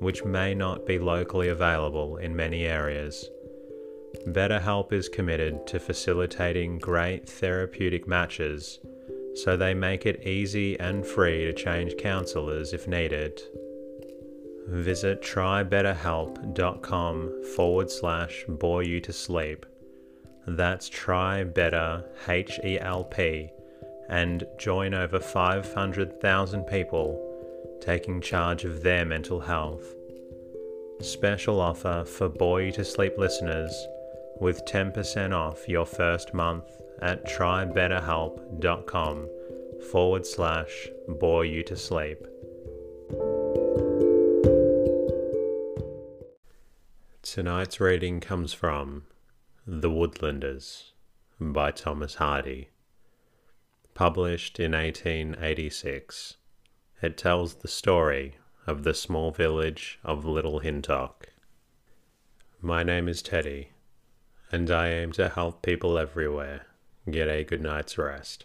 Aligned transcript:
which 0.00 0.24
may 0.24 0.54
not 0.54 0.86
be 0.86 0.98
locally 0.98 1.48
available 1.48 2.16
in 2.16 2.34
many 2.34 2.64
areas. 2.64 3.28
BetterHelp 4.26 4.92
is 4.92 5.08
committed 5.08 5.64
to 5.68 5.78
facilitating 5.78 6.78
great 6.78 7.28
therapeutic 7.28 8.08
matches, 8.08 8.80
so 9.34 9.56
they 9.56 9.74
make 9.74 10.06
it 10.06 10.26
easy 10.26 10.80
and 10.80 11.06
free 11.06 11.44
to 11.44 11.52
change 11.52 11.96
counselors 11.96 12.72
if 12.72 12.88
needed. 12.88 13.40
Visit 14.66 15.22
trybetterhelp.com 15.22 17.44
forward 17.54 17.88
slash 17.90 18.44
bore 18.48 18.82
you 18.82 19.00
to 19.00 19.12
sleep. 19.12 19.66
That's 20.46 20.88
try 20.88 21.44
better 21.44 22.02
H 22.28 22.58
E 22.64 22.80
L 22.80 23.04
P 23.04 23.50
and 24.08 24.44
join 24.58 24.94
over 24.94 25.20
500,000 25.20 26.64
people 26.64 27.29
taking 27.80 28.20
charge 28.20 28.64
of 28.64 28.82
their 28.82 29.04
mental 29.04 29.40
health. 29.40 29.94
Special 31.00 31.60
offer 31.60 32.04
for 32.06 32.28
Boy 32.28 32.70
to 32.72 32.84
Sleep 32.84 33.16
listeners 33.16 33.72
with 34.40 34.64
10% 34.64 35.32
off 35.34 35.68
your 35.68 35.86
first 35.86 36.34
month 36.34 36.64
at 37.02 37.24
trybetterhelp.com 37.26 39.28
forward 39.90 40.26
slash 40.26 40.88
bore 41.08 41.44
you 41.44 41.62
to 41.62 41.76
sleep. 41.76 42.26
Tonight's 47.22 47.80
reading 47.80 48.20
comes 48.20 48.52
from 48.52 49.04
The 49.66 49.90
Woodlanders 49.90 50.90
by 51.38 51.70
Thomas 51.70 52.16
Hardy. 52.16 52.70
Published 53.94 54.58
in 54.58 54.72
1886. 54.72 56.36
It 57.02 57.16
tells 57.16 57.54
the 57.54 57.68
story 57.68 58.36
of 58.66 58.82
the 58.82 58.92
small 58.92 59.30
village 59.30 59.98
of 60.04 60.26
Little 60.26 60.58
Hintock. 60.58 61.28
My 62.60 62.82
name 62.82 63.08
is 63.08 63.22
Teddy, 63.22 63.70
and 64.52 64.70
I 64.70 64.88
aim 64.88 65.12
to 65.12 65.30
help 65.30 65.62
people 65.62 65.96
everywhere 65.96 66.66
get 67.10 67.26
a 67.26 67.42
good 67.42 67.62
night's 67.62 67.96
rest. 67.96 68.44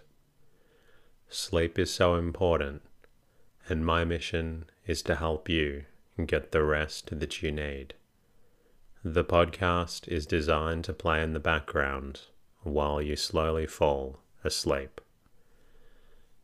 Sleep 1.28 1.78
is 1.78 1.94
so 1.94 2.16
important, 2.16 2.82
and 3.68 3.86
my 3.86 4.06
mission 4.06 4.70
is 4.88 5.02
to 5.02 5.16
help 5.16 5.50
you 5.50 5.84
get 6.26 6.54
the 6.54 6.64
rest 6.64 7.20
that 7.20 7.42
you 7.44 7.52
need. 7.52 7.94
The 9.04 9.26
podcast 9.26 10.08
is 10.08 10.26
designed 10.26 10.86
to 10.86 10.94
play 10.94 11.22
in 11.22 11.34
the 11.34 11.42
background 11.42 12.22
while 12.64 13.02
you 13.02 13.18
slowly 13.18 13.68
fall 13.68 14.20
asleep. 14.46 15.02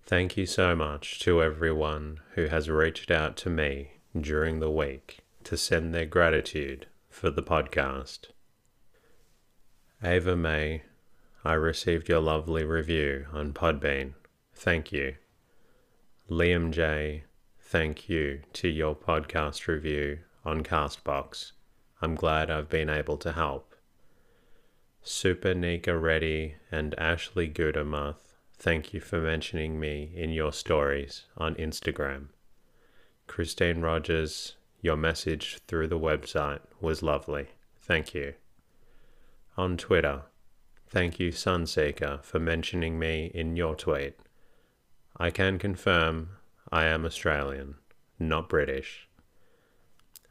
Thank 0.06 0.36
you 0.36 0.46
so 0.46 0.76
much 0.76 1.20
to 1.20 1.42
everyone 1.42 2.20
who 2.36 2.48
has 2.48 2.70
reached 2.70 3.12
out 3.12 3.38
to 3.38 3.50
me 3.50 3.92
during 4.20 4.60
the 4.60 4.72
week 4.72 5.20
to 5.46 5.56
send 5.56 5.94
their 5.94 6.06
gratitude 6.06 6.88
for 7.10 7.30
the 7.30 7.44
podcast. 7.44 8.28
Ava 10.04 10.36
May, 10.36 10.84
I 11.46 11.54
received 11.54 12.10
your 12.10 12.20
lovely 12.20 12.64
review 12.66 13.28
on 13.32 13.54
Podbean. 13.54 14.14
Thank 14.54 14.92
you. 14.92 15.16
Liam 16.30 16.72
J, 16.72 17.24
thank 17.60 18.10
you 18.10 18.42
to 18.54 18.68
your 18.68 18.96
podcast 18.96 19.68
review 19.68 20.20
on 20.44 20.64
Castbox. 20.64 21.52
I'm 22.02 22.16
glad 22.16 22.50
I've 22.50 22.70
been 22.70 22.90
able 22.90 23.18
to 23.18 23.32
help. 23.32 23.76
Super 25.04 25.54
Nika 25.54 25.98
Reddy 25.98 26.56
and 26.72 26.94
Ashley 27.00 27.50
Gudermuth 27.50 28.31
Thank 28.62 28.94
you 28.94 29.00
for 29.00 29.20
mentioning 29.20 29.80
me 29.80 30.12
in 30.14 30.30
your 30.30 30.54
stories 30.54 31.24
on 31.36 31.56
Instagram. 31.56 32.28
Christine 33.26 33.82
Rogers, 33.82 34.56
your 34.82 34.96
message 34.96 35.58
through 35.68 35.88
the 35.88 35.98
website 35.98 36.60
was 36.80 37.02
lovely. 37.02 37.48
Thank 37.82 38.14
you. 38.14 38.36
On 39.58 39.78
Twitter, 39.78 40.26
thank 40.88 41.20
you 41.20 41.32
Sunseeker 41.32 42.24
for 42.24 42.40
mentioning 42.40 43.00
me 43.00 43.32
in 43.34 43.56
your 43.56 43.74
tweet. 43.74 44.20
I 45.18 45.32
can 45.32 45.58
confirm 45.58 46.30
I 46.72 46.86
am 46.86 47.04
Australian, 47.04 47.78
not 48.20 48.48
British. 48.48 49.08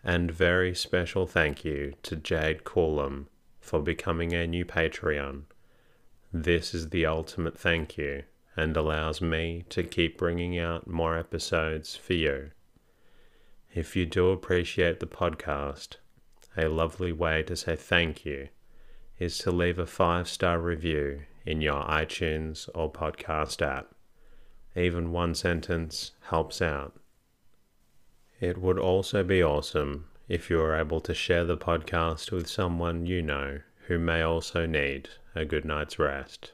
And 0.05 0.31
very 0.31 0.73
special 0.73 1.27
thank 1.27 1.65
you 1.65 1.95
to 2.05 2.15
Jade 2.15 2.63
Coolum 2.63 3.27
for 3.59 3.81
becoming 3.83 4.33
a 4.33 4.47
new 4.47 4.65
Patreon 4.65 5.47
this 6.33 6.75
is 6.75 6.91
the 6.91 7.05
ultimate 7.05 7.59
thank 7.59 7.99
you 7.99 8.23
and 8.57 8.77
allows 8.77 9.21
me 9.21 9.65
to 9.69 9.83
keep 9.83 10.17
bringing 10.17 10.57
out 10.57 10.87
more 10.87 11.19
episodes 11.19 11.97
for 11.97 12.13
you. 12.13 12.51
If 13.75 13.97
you 13.97 14.07
do 14.07 14.31
appreciate 14.31 15.01
the 15.01 15.07
podcast, 15.07 15.97
a 16.57 16.69
lovely 16.69 17.11
way 17.11 17.43
to 17.45 17.57
say 17.57 17.75
thank 17.75 18.25
you 18.25 18.49
is 19.19 19.39
to 19.39 19.51
leave 19.51 19.79
a 19.79 19.87
five 19.87 20.29
star 20.29 20.61
review 20.61 21.23
in 21.45 21.61
your 21.61 21.83
iTunes 21.83 22.69
or 22.75 22.93
podcast 22.93 23.61
app. 23.61 23.93
Even 24.77 25.11
one 25.11 25.35
sentence 25.35 26.13
helps 26.29 26.63
out. 26.63 26.95
It 28.41 28.59
would 28.59 28.79
also 28.79 29.25
be 29.25 29.43
awesome 29.43 30.07
if 30.29 30.49
you 30.49 30.59
were 30.59 30.77
able 30.77 31.01
to 31.01 31.13
share 31.13 31.45
the 31.45 31.57
podcast 31.57 32.31
with 32.31 32.49
someone 32.49 33.05
you 33.05 33.21
know 33.21 33.61
who 33.89 33.99
may 33.99 34.23
also 34.23 34.65
need 34.65 35.09
a 35.35 35.45
good 35.45 35.65
night's 35.65 35.99
rest. 35.99 36.53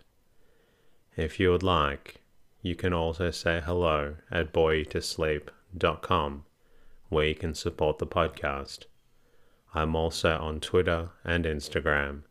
If 1.17 1.41
you 1.41 1.51
would 1.51 1.63
like, 1.63 2.23
you 2.63 2.75
can 2.75 2.93
also 2.93 3.31
say 3.31 3.63
hello 3.65 4.17
at 4.31 4.53
boretosleep.com 4.53 6.45
where 7.09 7.27
you 7.27 7.35
can 7.35 7.55
support 7.55 7.99
the 7.99 8.07
podcast. 8.07 8.85
I'm 9.75 9.95
also 9.95 10.37
on 10.39 10.61
Twitter 10.61 11.11
and 11.25 11.45
Instagram 11.45 12.23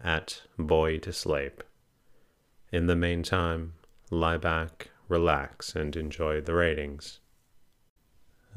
at 0.00 0.42
Boy 0.58 0.98
to 0.98 1.12
Sleep. 1.12 1.62
In 2.70 2.86
the 2.86 2.96
meantime, 2.96 3.74
lie 4.10 4.38
back, 4.38 4.90
relax, 5.08 5.76
and 5.76 5.94
enjoy 5.94 6.40
the 6.40 6.54
readings. 6.54 7.20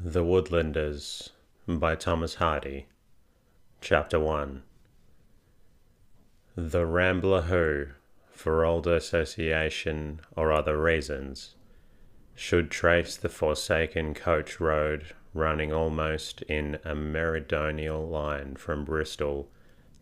The 0.00 0.24
Woodlanders 0.24 1.30
by 1.66 1.94
Thomas 1.96 2.36
Hardy, 2.36 2.86
Chapter 3.80 4.18
1 4.18 4.62
the 6.58 6.86
Rambler 6.86 7.42
who, 7.42 7.86
for 8.30 8.64
old 8.64 8.86
association 8.86 10.20
or 10.34 10.50
other 10.50 10.80
reasons, 10.80 11.54
should 12.34 12.70
trace 12.70 13.14
the 13.14 13.28
forsaken 13.28 14.14
coach 14.14 14.58
road 14.58 15.14
running 15.34 15.70
almost 15.70 16.40
in 16.42 16.78
a 16.82 16.94
meridional 16.94 18.08
line 18.08 18.56
from 18.56 18.86
Bristol 18.86 19.50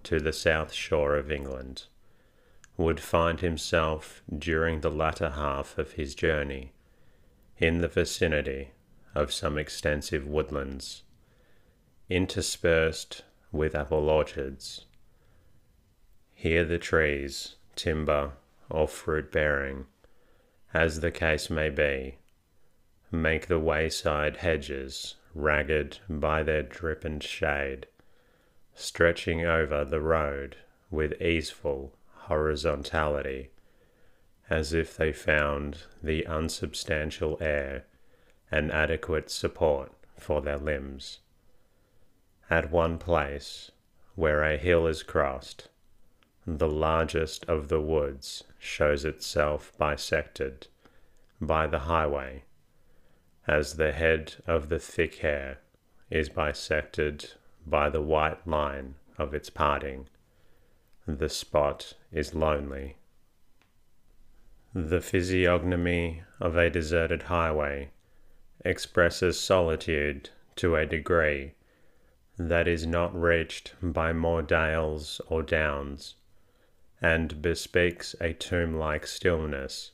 to 0.04 0.20
the 0.20 0.32
south 0.32 0.72
shore 0.72 1.16
of 1.16 1.32
England, 1.32 1.86
would 2.76 3.00
find 3.00 3.40
himself 3.40 4.22
during 4.36 4.80
the 4.80 4.90
latter 4.90 5.30
half 5.30 5.76
of 5.76 5.92
his 5.92 6.14
journey 6.14 6.72
in 7.58 7.78
the 7.78 7.88
vicinity 7.88 8.70
of 9.12 9.32
some 9.32 9.58
extensive 9.58 10.24
woodlands, 10.24 11.02
interspersed 12.08 13.22
with 13.50 13.74
apple 13.74 14.08
orchards. 14.08 14.84
Here 16.44 16.66
the 16.66 16.78
trees, 16.78 17.54
timber, 17.74 18.32
or 18.68 18.86
fruit 18.86 19.32
bearing, 19.32 19.86
as 20.74 21.00
the 21.00 21.10
case 21.10 21.48
may 21.48 21.70
be, 21.70 22.18
make 23.10 23.46
the 23.46 23.58
wayside 23.58 24.36
hedges 24.36 25.14
ragged 25.34 26.00
by 26.06 26.42
their 26.42 26.62
drippant 26.62 27.22
shade, 27.22 27.86
stretching 28.74 29.46
over 29.46 29.86
the 29.86 30.02
road 30.02 30.56
with 30.90 31.18
easeful 31.18 31.94
horizontality, 32.28 33.48
as 34.50 34.74
if 34.74 34.94
they 34.94 35.14
found 35.14 35.84
the 36.02 36.26
unsubstantial 36.26 37.38
air 37.40 37.86
an 38.50 38.70
adequate 38.70 39.30
support 39.30 39.92
for 40.18 40.42
their 40.42 40.58
limbs. 40.58 41.20
At 42.50 42.70
one 42.70 42.98
place, 42.98 43.70
where 44.14 44.42
a 44.42 44.58
hill 44.58 44.86
is 44.86 45.02
crossed, 45.02 45.70
the 46.46 46.68
largest 46.68 47.44
of 47.46 47.68
the 47.68 47.80
woods 47.80 48.44
shows 48.58 49.04
itself 49.06 49.72
bisected 49.78 50.66
by 51.40 51.66
the 51.66 51.80
highway, 51.80 52.44
as 53.46 53.76
the 53.76 53.92
head 53.92 54.34
of 54.46 54.68
the 54.68 54.78
thick 54.78 55.16
hair 55.16 55.58
is 56.10 56.28
bisected 56.28 57.32
by 57.66 57.88
the 57.88 58.02
white 58.02 58.46
line 58.46 58.94
of 59.16 59.32
its 59.32 59.48
parting. 59.48 60.06
The 61.06 61.30
spot 61.30 61.94
is 62.12 62.34
lonely. 62.34 62.96
The 64.74 65.00
physiognomy 65.00 66.24
of 66.40 66.56
a 66.56 66.68
deserted 66.68 67.24
highway 67.24 67.90
expresses 68.64 69.40
solitude 69.40 70.28
to 70.56 70.76
a 70.76 70.84
degree 70.84 71.52
that 72.36 72.68
is 72.68 72.86
not 72.86 73.18
reached 73.18 73.74
by 73.80 74.12
more 74.12 74.42
dales 74.42 75.20
or 75.28 75.42
downs 75.42 76.16
and 77.04 77.42
bespeaks 77.42 78.16
a 78.18 78.32
tomb 78.32 78.78
like 78.78 79.06
stillness, 79.06 79.90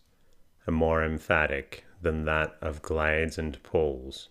more 0.68 1.02
emphatic 1.02 1.84
than 2.00 2.24
that 2.24 2.54
of 2.60 2.80
glades 2.82 3.36
and 3.36 3.60
pools. 3.64 4.28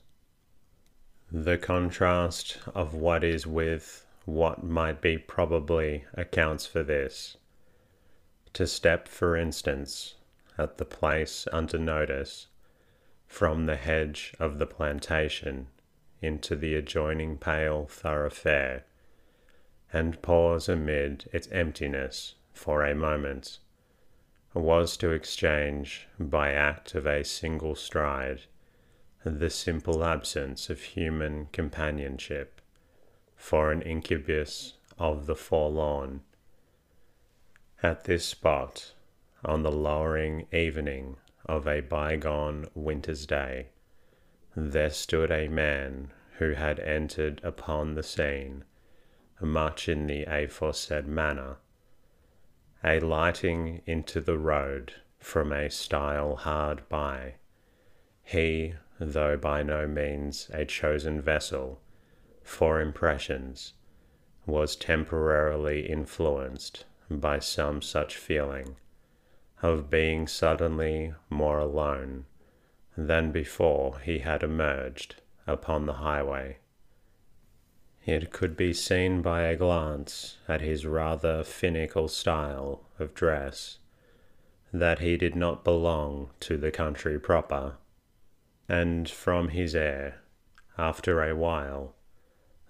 The 1.29 1.57
contrast 1.57 2.57
of 2.73 2.93
what 2.93 3.21
is 3.21 3.45
with 3.45 4.05
what 4.23 4.63
might 4.63 5.01
be 5.01 5.17
probably 5.17 6.05
accounts 6.13 6.65
for 6.65 6.81
this. 6.81 7.35
To 8.53 8.65
step, 8.65 9.09
for 9.09 9.35
instance, 9.35 10.15
at 10.57 10.77
the 10.77 10.85
place 10.85 11.49
under 11.51 11.77
notice, 11.77 12.47
from 13.27 13.65
the 13.65 13.75
hedge 13.75 14.33
of 14.39 14.57
the 14.57 14.65
plantation 14.65 15.67
into 16.21 16.55
the 16.55 16.75
adjoining 16.75 17.39
pale 17.39 17.87
thoroughfare, 17.87 18.85
and 19.91 20.21
pause 20.21 20.69
amid 20.69 21.29
its 21.33 21.49
emptiness 21.51 22.35
for 22.53 22.83
a 22.83 22.95
moment 22.95 23.59
was 24.53 24.97
to 24.97 25.11
exchange, 25.11 26.07
by 26.19 26.51
act 26.51 26.95
of 26.95 27.05
a 27.05 27.23
single 27.23 27.75
stride, 27.75 28.41
the 29.23 29.49
simple 29.49 30.03
absence 30.03 30.69
of 30.69 30.81
human 30.81 31.47
companionship 31.51 32.61
for 33.35 33.71
an 33.71 33.81
incubus 33.81 34.73
of 34.97 35.25
the 35.25 35.35
forlorn. 35.35 36.21
At 37.83 38.05
this 38.05 38.25
spot, 38.25 38.93
on 39.45 39.63
the 39.63 39.71
lowering 39.71 40.47
evening 40.51 41.17
of 41.45 41.67
a 41.67 41.81
bygone 41.81 42.67
winter's 42.73 43.25
day, 43.25 43.67
there 44.55 44.89
stood 44.89 45.31
a 45.31 45.47
man 45.47 46.11
who 46.37 46.51
had 46.51 46.79
entered 46.79 47.39
upon 47.43 47.95
the 47.95 48.03
scene 48.03 48.63
much 49.41 49.87
in 49.87 50.07
the 50.07 50.23
aforesaid 50.23 51.07
manner 51.07 51.57
a 52.83 52.99
lighting 52.99 53.81
into 53.85 54.21
the 54.21 54.37
road 54.37 54.93
from 55.19 55.51
a 55.51 55.69
stile 55.69 56.35
hard 56.35 56.87
by. 56.89 57.33
He, 58.23 58.75
though 58.99 59.37
by 59.37 59.63
no 59.63 59.87
means 59.87 60.49
a 60.53 60.65
chosen 60.65 61.21
vessel 61.21 61.81
for 62.43 62.79
impressions, 62.79 63.73
was 64.45 64.75
temporarily 64.75 65.89
influenced 65.89 66.85
by 67.09 67.39
some 67.39 67.81
such 67.81 68.15
feeling 68.15 68.75
of 69.61 69.89
being 69.89 70.27
suddenly 70.27 71.13
more 71.29 71.59
alone 71.59 72.25
than 72.95 73.31
before 73.31 73.99
he 73.99 74.19
had 74.19 74.43
emerged 74.43 75.15
upon 75.45 75.85
the 75.85 75.93
highway. 75.93 76.57
It 78.11 78.31
could 78.31 78.57
be 78.57 78.73
seen 78.73 79.21
by 79.21 79.43
a 79.43 79.55
glance 79.55 80.37
at 80.47 80.61
his 80.61 80.83
rather 80.83 81.43
finical 81.43 82.09
style 82.09 82.81
of 82.97 83.13
dress 83.13 83.77
that 84.73 84.97
he 84.97 85.15
did 85.15 85.35
not 85.35 85.63
belong 85.63 86.31
to 86.39 86.57
the 86.57 86.71
country 86.71 87.19
proper, 87.19 87.75
and 88.67 89.07
from 89.07 89.49
his 89.49 89.75
air, 89.75 90.21
after 90.75 91.21
a 91.21 91.35
while, 91.35 91.93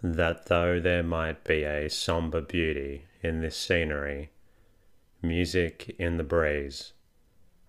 that 0.03 0.47
though 0.47 0.77
there 0.77 1.03
might 1.03 1.45
be 1.45 1.63
a 1.63 1.89
sombre 1.89 2.41
beauty 2.41 3.05
in 3.23 3.39
this 3.39 3.55
scenery, 3.55 4.31
music 5.21 5.95
in 5.97 6.17
the 6.17 6.23
breeze, 6.25 6.91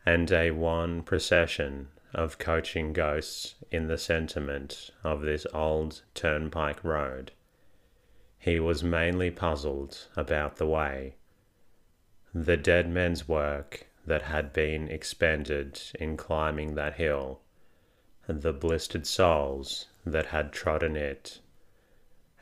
and 0.04 0.32
a 0.32 0.50
wan 0.50 1.04
procession 1.04 1.86
of 2.12 2.36
coaching 2.36 2.92
ghosts 2.92 3.54
in 3.70 3.86
the 3.86 3.96
sentiment 3.96 4.90
of 5.04 5.20
this 5.20 5.46
old 5.54 6.02
turnpike 6.14 6.82
road, 6.82 7.30
he 8.40 8.58
was 8.58 8.82
mainly 8.82 9.30
puzzled 9.30 10.08
about 10.16 10.56
the 10.56 10.66
way. 10.66 11.14
The 12.32 12.56
dead 12.56 12.88
men's 12.88 13.28
work 13.28 13.86
that 14.06 14.22
had 14.22 14.54
been 14.54 14.88
expended 14.88 15.78
in 16.00 16.16
climbing 16.16 16.74
that 16.74 16.94
hill, 16.94 17.42
the 18.26 18.54
blistered 18.54 19.06
soles 19.06 19.88
that 20.06 20.26
had 20.26 20.52
trodden 20.52 20.96
it, 20.96 21.40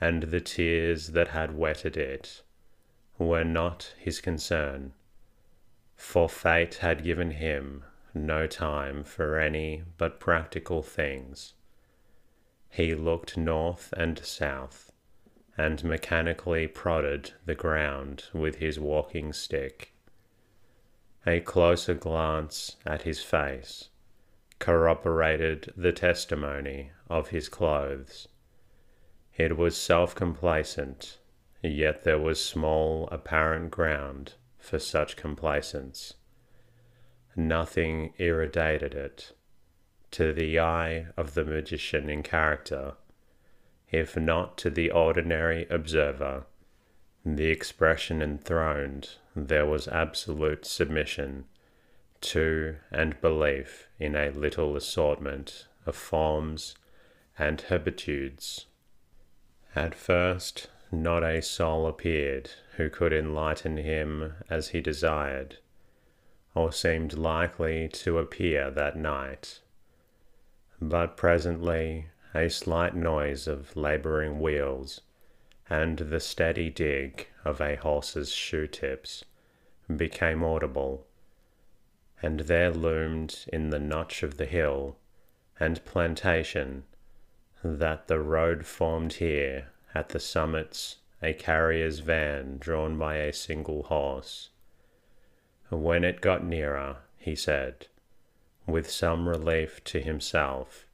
and 0.00 0.24
the 0.24 0.40
tears 0.40 1.08
that 1.08 1.28
had 1.28 1.56
wetted 1.56 1.96
it, 1.96 2.42
were 3.18 3.44
not 3.44 3.92
his 3.98 4.20
concern, 4.20 4.92
for 5.96 6.28
fate 6.28 6.76
had 6.76 7.02
given 7.02 7.32
him 7.32 7.82
no 8.14 8.46
time 8.46 9.02
for 9.02 9.36
any 9.40 9.82
but 9.96 10.20
practical 10.20 10.80
things. 10.80 11.54
He 12.70 12.94
looked 12.94 13.36
north 13.36 13.92
and 13.96 14.24
south 14.24 14.87
and 15.58 15.82
mechanically 15.82 16.68
prodded 16.68 17.32
the 17.44 17.54
ground 17.54 18.24
with 18.32 18.56
his 18.56 18.78
walking 18.78 19.32
stick. 19.32 19.92
A 21.26 21.40
closer 21.40 21.94
glance 21.94 22.76
at 22.86 23.02
his 23.02 23.22
face 23.22 23.88
corroborated 24.60 25.72
the 25.76 25.92
testimony 25.92 26.92
of 27.10 27.28
his 27.28 27.48
clothes. 27.48 28.28
It 29.36 29.56
was 29.56 29.76
self 29.76 30.14
complacent, 30.14 31.18
yet 31.62 32.04
there 32.04 32.18
was 32.18 32.44
small 32.44 33.08
apparent 33.10 33.70
ground 33.70 34.34
for 34.58 34.78
such 34.78 35.16
complacence. 35.16 36.14
Nothing 37.36 38.14
irradiated 38.16 38.94
it. 38.94 39.32
To 40.12 40.32
the 40.32 40.58
eye 40.58 41.08
of 41.16 41.34
the 41.34 41.44
magician 41.44 42.08
in 42.08 42.22
character, 42.22 42.94
if 43.90 44.16
not 44.16 44.58
to 44.58 44.70
the 44.70 44.90
ordinary 44.90 45.66
observer. 45.70 46.44
The 47.24 47.50
expression 47.50 48.22
enthroned 48.22 49.10
there 49.34 49.66
was 49.66 49.88
absolute 49.88 50.64
submission 50.64 51.46
to 52.20 52.76
and 52.90 53.20
belief 53.20 53.86
in 53.98 54.16
a 54.16 54.30
little 54.30 54.76
assortment 54.76 55.66
of 55.86 55.94
forms 55.94 56.74
and 57.38 57.60
habitudes. 57.60 58.66
At 59.76 59.94
first, 59.94 60.68
not 60.90 61.22
a 61.22 61.42
soul 61.42 61.86
appeared 61.86 62.50
who 62.76 62.90
could 62.90 63.12
enlighten 63.12 63.76
him 63.76 64.34
as 64.48 64.68
he 64.68 64.80
desired, 64.80 65.58
or 66.54 66.72
seemed 66.72 67.12
likely 67.12 67.88
to 67.88 68.18
appear 68.18 68.70
that 68.70 68.96
night. 68.96 69.60
But 70.80 71.16
presently 71.16 72.06
a 72.38 72.48
slight 72.48 72.94
noise 72.94 73.48
of 73.48 73.74
labouring 73.74 74.38
wheels, 74.38 75.00
and 75.68 75.98
the 75.98 76.20
steady 76.20 76.70
dig 76.70 77.26
of 77.44 77.60
a 77.60 77.74
horse's 77.74 78.30
shoe 78.30 78.66
tips 78.68 79.24
became 79.96 80.44
audible, 80.44 81.04
and 82.22 82.40
there 82.40 82.70
loomed 82.70 83.44
in 83.52 83.70
the 83.70 83.78
notch 83.78 84.22
of 84.22 84.36
the 84.36 84.46
hill 84.46 84.96
and 85.58 85.84
plantation 85.84 86.84
that 87.64 88.06
the 88.06 88.20
road 88.20 88.64
formed 88.64 89.14
here 89.14 89.68
at 89.92 90.10
the 90.10 90.20
summits 90.20 90.98
a 91.20 91.32
carrier's 91.32 91.98
van 91.98 92.56
drawn 92.58 92.96
by 92.96 93.16
a 93.16 93.32
single 93.32 93.82
horse. 93.84 94.50
When 95.70 96.04
it 96.04 96.20
got 96.20 96.44
nearer, 96.44 96.98
he 97.16 97.34
said, 97.34 97.88
with 98.64 98.88
some 98.88 99.28
relief 99.28 99.82
to 99.84 100.00
himself, 100.00 100.86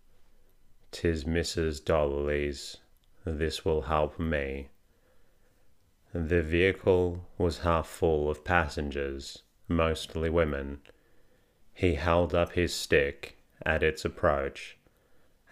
"'Tis 0.97 1.25
Mrs. 1.25 1.85
Dollery's. 1.85 2.77
This 3.25 3.65
will 3.65 3.83
help 3.83 4.17
me." 4.17 4.69
The 6.13 6.41
vehicle 6.41 7.29
was 7.37 7.59
half 7.67 7.89
full 7.89 8.31
of 8.31 8.45
passengers, 8.45 9.43
mostly 9.67 10.31
women. 10.31 10.83
He 11.73 11.97
held 11.97 12.33
up 12.33 12.53
his 12.53 12.73
stick 12.73 13.39
at 13.67 13.83
its 13.83 14.05
approach, 14.05 14.79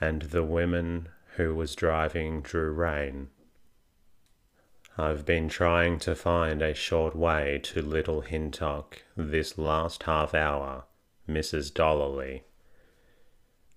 and 0.01 0.23
the 0.23 0.45
women 0.45 1.09
who 1.35 1.57
was 1.57 1.75
driving 1.75 2.41
drew 2.43 2.71
rein. 2.71 3.31
I've 4.97 5.27
been 5.27 5.49
trying 5.49 5.99
to 6.07 6.15
find 6.15 6.63
a 6.63 6.73
short 6.73 7.17
way 7.17 7.59
to 7.65 7.83
Little 7.83 8.21
Hintock 8.21 9.03
this 9.17 9.59
last 9.59 10.05
half 10.05 10.35
hour, 10.35 10.85
Mrs. 11.29 11.75
Dollery. 11.75 12.45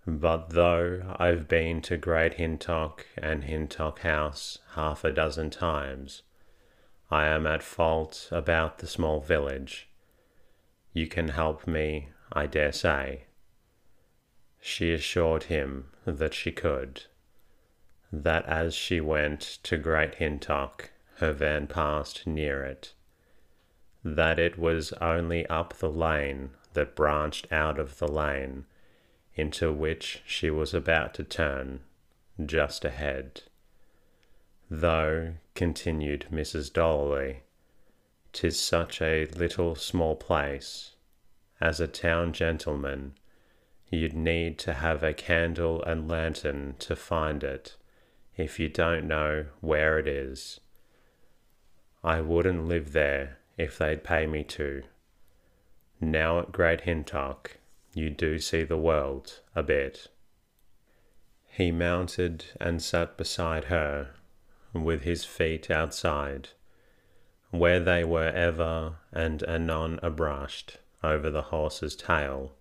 But 0.07 0.51
though 0.51 1.15
I've 1.17 1.47
been 1.47 1.81
to 1.83 1.97
Great 1.97 2.35
Hintock 2.35 3.07
and 3.17 3.43
Hintock 3.43 3.99
House 3.99 4.59
half 4.75 5.03
a 5.03 5.11
dozen 5.11 5.49
times, 5.49 6.21
I 7.09 7.25
am 7.25 7.47
at 7.47 7.63
fault 7.63 8.27
about 8.31 8.77
the 8.77 8.87
small 8.87 9.19
village. 9.19 9.89
You 10.93 11.07
can 11.07 11.29
help 11.29 11.65
me, 11.65 12.09
I 12.31 12.45
dare 12.45 12.71
say. 12.71 13.25
She 14.61 14.93
assured 14.93 15.43
him 15.43 15.89
that 16.05 16.35
she 16.35 16.51
could, 16.51 17.05
that 18.11 18.45
as 18.45 18.75
she 18.75 19.01
went 19.01 19.41
to 19.63 19.77
Great 19.77 20.15
Hintock, 20.15 20.91
her 21.15 21.31
van 21.31 21.65
passed 21.65 22.27
near 22.27 22.63
it, 22.63 22.93
that 24.03 24.37
it 24.37 24.57
was 24.57 24.93
only 24.93 25.47
up 25.47 25.73
the 25.73 25.89
lane 25.89 26.51
that 26.73 26.95
branched 26.95 27.51
out 27.51 27.79
of 27.79 27.97
the 27.97 28.07
lane 28.07 28.65
into 29.35 29.71
which 29.71 30.21
she 30.25 30.49
was 30.49 30.73
about 30.73 31.13
to 31.15 31.23
turn, 31.23 31.81
just 32.45 32.85
ahead. 32.85 33.43
Though, 34.69 35.35
continued 35.53 36.27
Mrs. 36.31 36.71
Dollery, 36.71 37.41
tis 38.33 38.59
such 38.59 39.01
a 39.01 39.25
little 39.27 39.75
small 39.75 40.15
place, 40.15 40.95
as 41.61 41.79
a 41.79 41.87
town 41.87 42.33
gentleman, 42.33 43.13
you'd 43.89 44.13
need 44.13 44.57
to 44.59 44.73
have 44.73 45.03
a 45.03 45.13
candle 45.13 45.83
and 45.83 46.09
lantern 46.09 46.75
to 46.79 46.95
find 46.95 47.43
it 47.43 47.75
if 48.35 48.59
you 48.59 48.67
don't 48.67 49.07
know 49.07 49.45
where 49.61 49.97
it 49.97 50.07
is. 50.07 50.59
I 52.03 52.21
wouldn't 52.21 52.67
live 52.67 52.91
there 52.91 53.39
if 53.57 53.77
they'd 53.77 54.03
pay 54.03 54.27
me 54.27 54.43
to. 54.43 54.83
Now 56.01 56.39
at 56.39 56.51
Great 56.51 56.81
Hintock, 56.81 57.57
you 57.95 58.09
do 58.09 58.37
see 58.37 58.61
the 58.61 58.77
world 58.77 59.39
a 59.55 59.63
bit. 59.63 60.09
He 61.47 61.71
mounted 61.71 62.43
and 62.59 62.83
sat 62.83 63.15
beside 63.15 63.65
her 63.65 64.09
with 64.73 65.03
his 65.03 65.23
feet 65.23 65.71
outside, 65.71 66.49
where 67.51 67.79
they 67.79 68.03
were 68.03 68.27
ever 68.27 68.97
and 69.13 69.41
anon 69.47 70.01
abrushed 70.03 70.75
over 71.01 71.31
the 71.31 71.43
horse's 71.43 71.95
tail. 71.95 72.51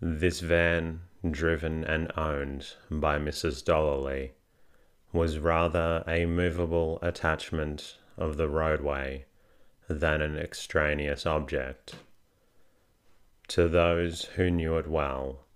This 0.00 0.38
van, 0.38 1.00
driven 1.28 1.82
and 1.82 2.12
owned 2.16 2.74
by 2.88 3.18
Mrs. 3.18 3.64
Dollery, 3.64 4.30
was 5.12 5.40
rather 5.40 6.04
a 6.06 6.24
movable 6.24 7.00
attachment 7.02 7.96
of 8.16 8.36
the 8.36 8.48
roadway 8.48 9.24
than 9.88 10.22
an 10.22 10.36
extraneous 10.38 11.26
object. 11.26 11.96
To 13.48 13.66
those 13.66 14.26
who 14.36 14.50
knew 14.50 14.76
it 14.76 14.86
well, 14.86 15.46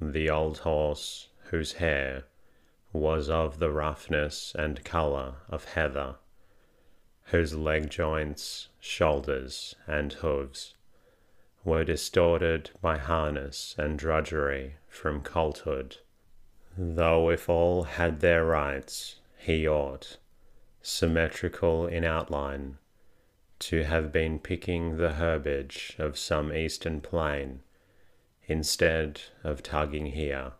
the 0.00 0.28
old 0.28 0.58
horse 0.58 1.28
whose 1.44 1.74
hair 1.74 2.24
was 2.92 3.30
of 3.30 3.58
the 3.58 3.70
roughness 3.70 4.54
and 4.54 4.84
colour 4.84 5.36
of 5.48 5.64
heather, 5.64 6.16
whose 7.26 7.54
leg 7.54 7.88
joints, 7.88 8.68
shoulders, 8.80 9.74
and 9.86 10.12
hoofs 10.12 10.74
were 11.64 11.84
distorted 11.84 12.70
by 12.82 12.98
harness 12.98 13.74
and 13.78 13.98
drudgery 13.98 14.76
from 14.88 15.22
colthood, 15.22 15.96
though 16.76 17.30
if 17.30 17.48
all 17.48 17.84
had 17.84 18.20
their 18.20 18.44
rights, 18.44 19.20
he 19.38 19.66
ought, 19.66 20.18
symmetrical 20.82 21.86
in 21.86 22.04
outline, 22.04 22.76
to 23.62 23.84
have 23.84 24.10
been 24.10 24.40
picking 24.40 24.96
the 24.96 25.12
herbage 25.12 25.94
of 25.98 26.18
some 26.18 26.52
eastern 26.52 27.00
plain 27.00 27.60
instead 28.46 29.20
of 29.44 29.62
tugging 29.62 30.06
here 30.06 30.52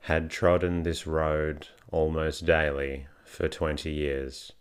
had 0.00 0.30
trodden 0.30 0.84
this 0.84 1.04
road 1.04 1.66
almost 1.90 2.46
daily 2.46 3.08
for 3.24 3.48
twenty 3.48 3.90
years. 3.90 4.52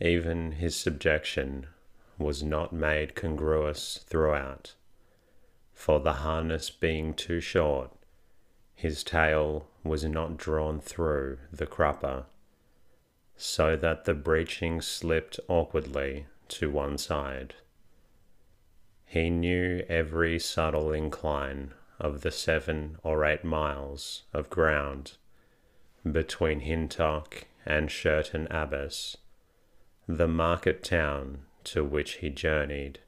Even 0.00 0.50
his 0.50 0.74
subjection 0.74 1.68
was 2.18 2.42
not 2.42 2.72
made 2.72 3.14
congruous 3.14 4.04
throughout, 4.08 4.74
for 5.72 6.00
the 6.00 6.14
harness 6.14 6.68
being 6.68 7.14
too 7.14 7.40
short, 7.40 7.92
his 8.74 9.04
tail 9.04 9.68
was 9.84 10.04
not 10.04 10.36
drawn 10.36 10.80
through 10.80 11.38
the 11.52 11.66
crupper, 11.66 12.24
so 13.36 13.76
that 13.76 14.04
the 14.04 14.14
breeching 14.14 14.82
slipped 14.82 15.40
awkwardly 15.48 16.26
to 16.48 16.70
one 16.70 16.96
side. 16.98 17.54
He 19.06 19.30
knew 19.30 19.84
every 19.88 20.38
subtle 20.38 20.92
incline 20.92 21.74
of 21.98 22.22
the 22.22 22.30
seven 22.30 22.98
or 23.02 23.24
eight 23.24 23.44
miles 23.44 24.24
of 24.32 24.50
ground 24.50 25.12
between 26.10 26.60
Hintock 26.60 27.46
and 27.64 27.90
Sherton 27.90 28.46
Abbas, 28.50 29.16
the 30.06 30.28
market 30.28 30.82
town 30.84 31.42
to 31.64 31.82
which 31.82 32.14
he 32.14 32.28
journeyed, 32.28 33.00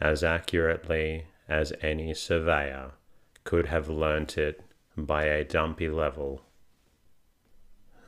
as 0.00 0.24
accurately 0.24 1.26
as 1.48 1.72
any 1.82 2.14
surveyor 2.14 2.92
could 3.44 3.66
have 3.66 3.88
learnt 3.88 4.38
it 4.38 4.62
by 4.96 5.24
a 5.24 5.44
dumpy 5.44 5.88
level. 5.88 6.42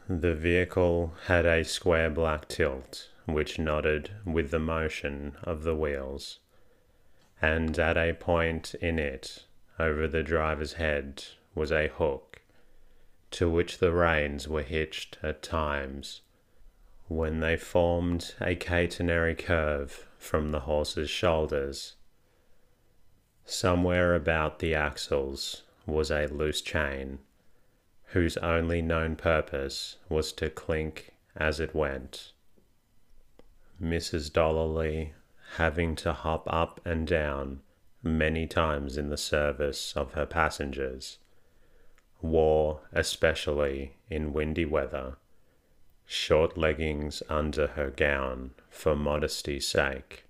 The 0.08 0.34
vehicle 0.34 1.14
had 1.28 1.46
a 1.46 1.64
square 1.64 2.10
black 2.10 2.46
tilt 2.48 3.08
which 3.24 3.58
nodded 3.58 4.10
with 4.26 4.50
the 4.50 4.58
motion 4.58 5.36
of 5.42 5.62
the 5.62 5.74
wheels, 5.74 6.40
and 7.40 7.78
at 7.78 7.96
a 7.96 8.12
point 8.12 8.74
in 8.82 8.98
it 8.98 9.44
over 9.78 10.06
the 10.06 10.22
driver's 10.22 10.74
head 10.74 11.24
was 11.54 11.72
a 11.72 11.88
hook, 11.88 12.42
to 13.30 13.48
which 13.48 13.78
the 13.78 13.92
reins 13.92 14.46
were 14.46 14.62
hitched 14.62 15.16
at 15.22 15.42
times, 15.42 16.20
when 17.08 17.40
they 17.40 17.56
formed 17.56 18.34
a 18.42 18.54
catenary 18.54 19.34
curve 19.34 20.06
from 20.18 20.50
the 20.50 20.60
horse's 20.60 21.08
shoulders. 21.08 21.96
Somewhere 23.46 24.14
about 24.14 24.58
the 24.58 24.74
axles 24.74 25.62
was 25.86 26.10
a 26.10 26.26
loose 26.26 26.60
chain, 26.60 27.20
whose 28.14 28.36
only 28.36 28.80
known 28.80 29.16
purpose 29.16 29.96
was 30.08 30.32
to 30.32 30.48
clink 30.48 31.10
as 31.34 31.58
it 31.58 31.74
went. 31.74 32.30
Mrs. 33.82 34.32
Dollery, 34.32 35.14
having 35.56 35.96
to 35.96 36.12
hop 36.12 36.44
up 36.46 36.80
and 36.84 37.08
down 37.08 37.60
many 38.04 38.46
times 38.46 38.96
in 38.96 39.10
the 39.10 39.16
service 39.16 39.92
of 39.96 40.12
her 40.12 40.26
passengers, 40.26 41.18
wore, 42.22 42.82
especially 42.92 43.96
in 44.08 44.32
windy 44.32 44.64
weather, 44.64 45.16
short 46.06 46.56
leggings 46.56 47.20
under 47.28 47.66
her 47.66 47.90
gown 47.90 48.52
for 48.70 48.94
modesty's 48.94 49.66
sake, 49.66 50.22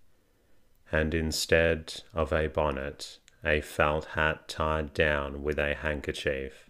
and 0.91 1.13
instead 1.13 2.01
of 2.15 2.33
a 2.33 2.47
bonnet, 2.47 3.19
a 3.45 3.61
felt 3.61 4.07
hat 4.07 4.49
tied 4.49 4.95
down 4.95 5.43
with 5.43 5.59
a 5.59 5.75
handkerchief, 5.75 6.64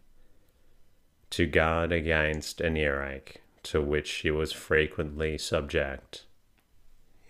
to 1.34 1.46
guard 1.46 1.90
against 1.90 2.60
an 2.60 2.76
earache 2.76 3.42
to 3.60 3.82
which 3.82 4.06
she 4.06 4.30
was 4.30 4.52
frequently 4.52 5.36
subject. 5.36 6.26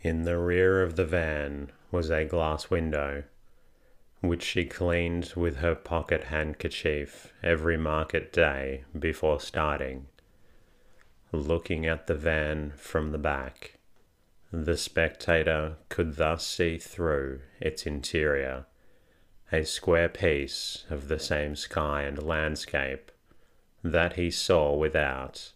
In 0.03 0.25
the 0.25 0.37
rear 0.37 0.83
of 0.83 0.97
the 0.97 1.07
van 1.07 1.73
was 1.91 2.11
a 2.11 2.27
glass 2.27 2.69
window 2.69 3.25
which 4.21 4.43
she 4.43 4.67
cleaned 4.67 5.33
with 5.35 5.57
her 5.57 5.75
pocket 5.75 6.25
handkerchief 6.25 7.33
every 7.43 7.79
market 7.79 8.31
day 8.31 8.85
before 8.99 9.41
starting. 9.41 10.05
Looking 11.33 11.87
at 11.87 12.07
the 12.07 12.15
van 12.15 12.75
from 12.77 13.11
the 13.11 13.17
back, 13.17 13.79
the 14.53 14.77
spectator 14.77 15.77
could 15.89 16.17
thus 16.17 16.47
see 16.47 16.77
through 16.77 17.41
its 17.59 17.87
interior 17.87 18.67
a 19.51 19.65
square 19.65 20.11
piece 20.11 20.85
of 20.91 21.09
the 21.09 21.19
same 21.19 21.57
sky 21.57 22.03
and 22.03 22.23
landscape 22.23 23.11
that 23.85 24.15
he 24.15 24.31
saw 24.31 24.75
without, 24.75 25.53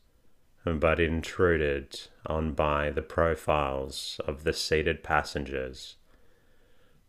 but 0.65 1.01
intruded 1.01 1.99
on 2.27 2.53
by 2.53 2.91
the 2.91 3.03
profiles 3.03 4.21
of 4.27 4.45
the 4.45 4.53
seated 4.53 5.03
passengers, 5.03 5.97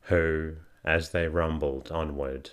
who, 0.04 0.56
as 0.86 1.12
they 1.12 1.28
rumbled 1.28 1.92
onward, 1.92 2.52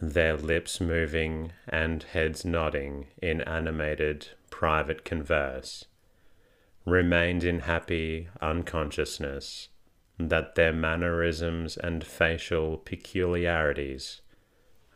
their 0.00 0.34
lips 0.34 0.80
moving 0.80 1.52
and 1.68 2.04
heads 2.04 2.42
nodding 2.42 3.06
in 3.20 3.42
animated 3.42 4.28
private 4.48 5.04
converse, 5.04 5.84
remained 6.86 7.44
in 7.44 7.60
happy 7.60 8.28
unconsciousness 8.40 9.68
that 10.18 10.54
their 10.54 10.72
mannerisms 10.72 11.76
and 11.76 12.04
facial 12.04 12.78
peculiarities 12.78 14.22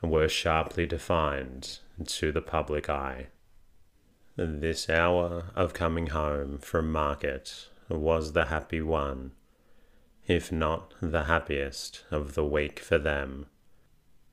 were 0.00 0.28
sharply 0.28 0.86
defined 0.86 1.80
to 2.06 2.32
the 2.32 2.42
public 2.42 2.88
eye. 2.88 3.28
This 4.36 4.88
hour 4.88 5.50
of 5.56 5.74
coming 5.74 6.08
home 6.08 6.58
from 6.58 6.92
market 6.92 7.68
was 7.88 8.32
the 8.32 8.46
happy 8.46 8.80
one, 8.80 9.32
if 10.26 10.52
not 10.52 10.94
the 11.00 11.24
happiest 11.24 12.04
of 12.10 12.34
the 12.34 12.44
week 12.44 12.78
for 12.78 12.98
them. 12.98 13.46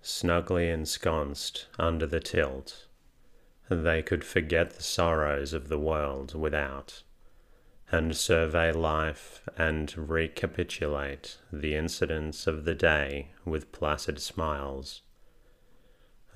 Snugly 0.01 0.69
ensconced 0.69 1.67
under 1.79 2.05
the 2.05 2.19
tilt, 2.19 2.85
they 3.69 4.03
could 4.03 4.23
forget 4.23 4.71
the 4.71 4.83
sorrows 4.83 5.53
of 5.53 5.67
the 5.67 5.79
world 5.79 6.35
without 6.35 7.01
and 7.91 8.15
survey 8.15 8.71
life 8.71 9.41
and 9.57 9.95
recapitulate 9.97 11.37
the 11.51 11.75
incidents 11.75 12.47
of 12.47 12.65
the 12.65 12.73
day 12.73 13.29
with 13.45 13.71
placid 13.71 14.19
smiles. 14.19 15.01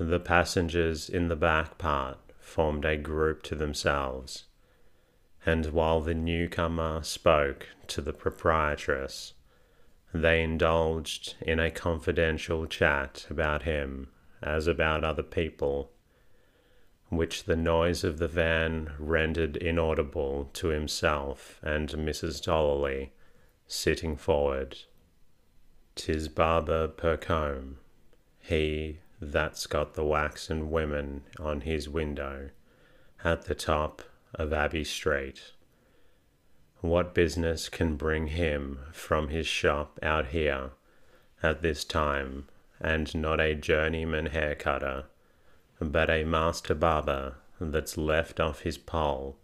The 0.02 0.22
passengers 0.22 1.10
in 1.10 1.28
the 1.28 1.36
back 1.36 1.78
part 1.78 2.20
formed 2.40 2.86
a 2.86 2.96
group 2.96 3.44
to 3.44 3.56
themselves, 3.56 4.46
and 5.46 5.66
while 5.68 6.00
the 6.00 6.14
newcomer 6.14 7.04
spoke 7.04 7.68
to 7.88 8.02
the 8.02 8.14
proprietress, 8.14 9.34
they 10.14 10.42
indulged 10.42 11.36
in 11.42 11.60
a 11.60 11.70
confidential 11.70 12.66
chat 12.66 13.28
about 13.30 13.64
him 13.64 14.08
as 14.42 14.68
about 14.68 15.04
other 15.04 15.22
people 15.22 15.92
which 17.10 17.44
the 17.44 17.58
noise 17.58 18.06
of 18.06 18.20
the 18.20 18.28
van 18.30 18.94
rendered 19.00 19.58
inaudible 19.58 20.50
to 20.54 20.70
himself 20.70 21.60
and 21.62 21.90
Mrs. 21.90 22.42
Dollery, 22.42 23.12
sitting 23.68 24.16
forward. 24.16 24.78
"'Tis 25.96 26.30
Barber 26.30 26.88
Percombe, 26.88 27.80
he 28.40 29.00
that's 29.22 29.68
got 29.68 29.94
the 29.94 30.06
waxen 30.06 30.70
women 30.70 31.24
on 31.40 31.62
his 31.62 31.90
window, 31.90 32.50
at 33.24 33.46
the 33.46 33.56
top 33.56 34.02
of 34.34 34.54
Abbey 34.54 34.84
Street. 34.84 35.54
What 36.82 37.14
business 37.14 37.68
can 37.68 37.98
bring 37.98 38.28
him 38.28 38.80
from 38.94 39.28
his 39.28 39.48
shop 39.48 40.00
out 40.02 40.28
here 40.28 40.72
at 41.44 41.62
this 41.62 41.84
time, 41.84 42.48
and 42.80 43.14
not 43.14 43.42
a 43.42 43.56
journeyman 43.56 44.28
hair 44.28 44.56
cutter?" 44.56 45.06
but 45.82 46.10
a 46.10 46.24
master 46.24 46.76
barber 46.76 47.36
that's 47.60 47.98
left 47.98 48.40
off 48.40 48.62
his 48.62 48.78
pole 48.78 49.38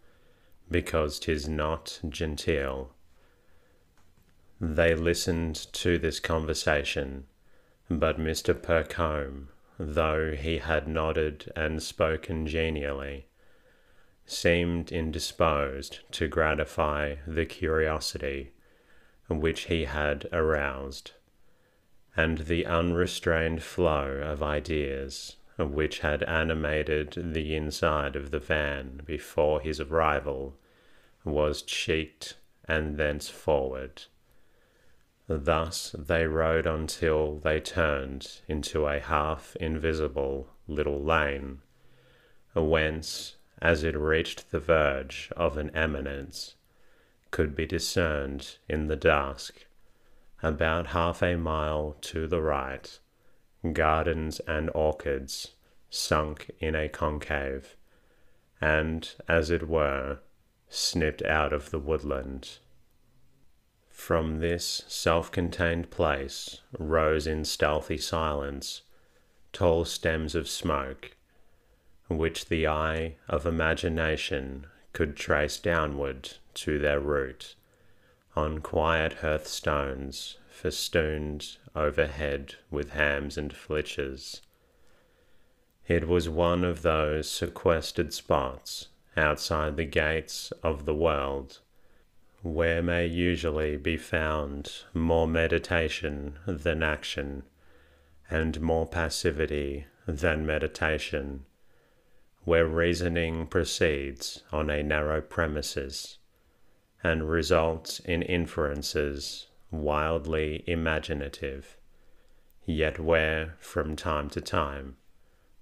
because 0.69 1.19
'tis 1.19 1.47
not 1.47 1.99
genteel. 2.07 2.93
They 4.59 4.95
listened 4.95 5.55
to 5.73 5.97
this 5.97 6.19
conversation, 6.19 7.27
but 7.89 8.17
Mr. 8.17 8.53
Percombe, 8.59 9.49
though 9.77 10.31
he 10.31 10.59
had 10.59 10.87
nodded 10.87 11.51
and 11.55 11.81
spoken 11.83 12.47
genially, 12.47 13.27
seemed 14.25 14.91
indisposed 14.91 15.99
to 16.11 16.27
gratify 16.27 17.15
the 17.27 17.45
curiosity 17.45 18.51
which 19.27 19.61
he 19.61 19.85
had 19.85 20.27
aroused, 20.31 21.11
and 22.15 22.39
the 22.39 22.65
unrestrained 22.65 23.61
flow 23.61 24.21
of 24.23 24.41
ideas 24.41 25.35
which 25.57 25.99
had 25.99 26.23
animated 26.23 27.33
the 27.33 27.55
inside 27.55 28.15
of 28.15 28.31
the 28.31 28.39
van 28.39 29.01
before 29.05 29.61
his 29.61 29.79
arrival, 29.79 30.57
was 31.23 31.61
checked 31.61 32.35
and 32.67 32.97
thenceforward. 32.97 34.03
Thus 35.27 35.95
they 35.97 36.27
rode 36.27 36.67
until 36.67 37.37
they 37.39 37.59
turned 37.59 38.41
into 38.47 38.85
a 38.85 38.99
half 38.99 39.55
invisible 39.55 40.49
little 40.67 41.03
lane, 41.03 41.61
whence, 42.53 43.35
as 43.59 43.83
it 43.83 43.97
reached 43.97 44.51
the 44.51 44.59
verge 44.59 45.31
of 45.35 45.57
an 45.57 45.75
eminence, 45.75 46.55
could 47.31 47.55
be 47.55 47.65
discerned 47.65 48.57
in 48.69 48.85
the 48.85 48.95
dusk, 48.95 49.65
about 50.43 50.87
half 50.87 51.23
a 51.23 51.35
mile 51.35 51.97
to 52.01 52.27
the 52.27 52.41
right, 52.41 52.99
gardens 53.73 54.39
and 54.41 54.69
orchards 54.75 55.55
sunk 55.89 56.51
in 56.59 56.75
a 56.75 56.87
concave, 56.87 57.75
and, 58.61 59.15
as 59.27 59.49
it 59.49 59.67
were, 59.67 60.19
snipped 60.69 61.23
out 61.23 61.51
of 61.51 61.71
the 61.71 61.79
woodland. 61.79 62.59
From 63.95 64.39
this 64.39 64.83
self 64.87 65.31
contained 65.31 65.89
place 65.89 66.61
rose 66.77 67.25
in 67.25 67.43
stealthy 67.43 67.97
silence 67.97 68.83
tall 69.51 69.83
stems 69.83 70.35
of 70.35 70.47
smoke, 70.47 71.15
which 72.07 72.45
the 72.45 72.67
eye 72.67 73.15
of 73.27 73.47
imagination 73.47 74.67
could 74.93 75.15
trace 75.15 75.57
downward 75.57 76.33
to 76.55 76.77
their 76.77 76.99
root, 76.99 77.55
on 78.35 78.59
quiet 78.59 79.13
hearthstones 79.13 80.37
festooned 80.49 81.57
overhead 81.73 82.55
with 82.69 82.91
hams 82.91 83.39
and 83.39 83.55
flitches. 83.55 84.41
It 85.87 86.07
was 86.07 86.29
one 86.29 86.63
of 86.63 86.83
those 86.83 87.27
sequestered 87.31 88.13
spots 88.13 88.89
outside 89.17 89.77
the 89.77 89.85
gates 89.85 90.51
of 90.61 90.85
the 90.85 90.93
world 90.93 91.61
where 92.45 92.83
may 92.83 93.07
usually 93.07 93.75
be 93.75 93.97
found 93.97 94.71
more 94.93 95.27
meditation 95.27 96.37
than 96.45 96.83
action, 96.83 97.41
and 98.29 98.61
more 98.61 98.85
passivity 98.85 99.87
than 100.05 100.45
meditation, 100.45 101.43
where 102.43 102.67
reasoning 102.67 103.47
proceeds 103.47 104.43
on 104.51 104.69
a 104.69 104.83
narrow 104.83 105.19
premises 105.19 106.19
and 107.03 107.27
results 107.27 107.99
in 108.01 108.21
inferences 108.21 109.47
wildly 109.71 110.63
imaginative, 110.67 111.77
yet 112.63 112.99
where, 112.99 113.55
from 113.57 113.95
time 113.95 114.29
to 114.29 114.39
time, 114.39 114.95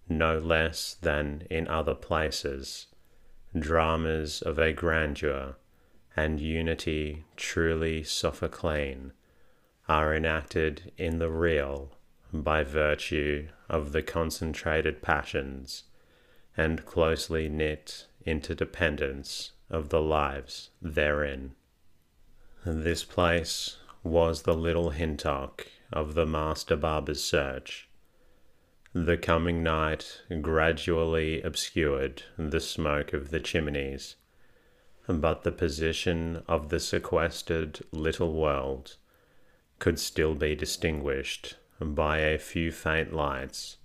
no 0.09 0.37
less 0.37 0.95
than 0.95 1.47
in 1.49 1.65
other 1.69 1.95
places, 1.95 2.87
dramas 3.57 4.41
of 4.41 4.59
a 4.59 4.73
grandeur 4.73 5.55
and 6.15 6.39
unity 6.39 7.25
truly 7.35 8.03
Sophoclean 8.03 9.11
are 9.87 10.15
enacted 10.15 10.91
in 10.97 11.19
the 11.19 11.29
real 11.29 11.91
by 12.31 12.63
virtue 12.63 13.47
of 13.69 13.91
the 13.91 14.01
concentrated 14.01 15.01
passions 15.01 15.83
and 16.55 16.85
closely 16.85 17.49
knit 17.49 18.07
interdependence 18.25 19.51
of 19.69 19.89
the 19.89 20.01
lives 20.01 20.69
therein. 20.81 21.51
This 22.65 23.03
place 23.03 23.77
was 24.03 24.43
the 24.43 24.53
little 24.53 24.91
Hintock 24.91 25.67
of 25.91 26.13
the 26.13 26.25
master 26.25 26.75
barber's 26.75 27.23
search. 27.23 27.89
The 28.93 29.17
coming 29.17 29.63
night 29.63 30.21
gradually 30.41 31.41
obscured 31.41 32.23
the 32.37 32.59
smoke 32.59 33.13
of 33.13 33.31
the 33.31 33.39
chimneys, 33.39 34.15
but 35.07 35.43
the 35.43 35.51
position 35.51 36.43
of 36.47 36.69
the 36.69 36.79
sequestered 36.79 37.81
little 37.91 38.33
world 38.33 38.95
could 39.79 39.99
still 39.99 40.33
be 40.33 40.55
distinguished 40.55 41.57
by 41.79 42.19
a 42.19 42.37
few 42.37 42.71
faint 42.71 43.13
lights, 43.13 43.77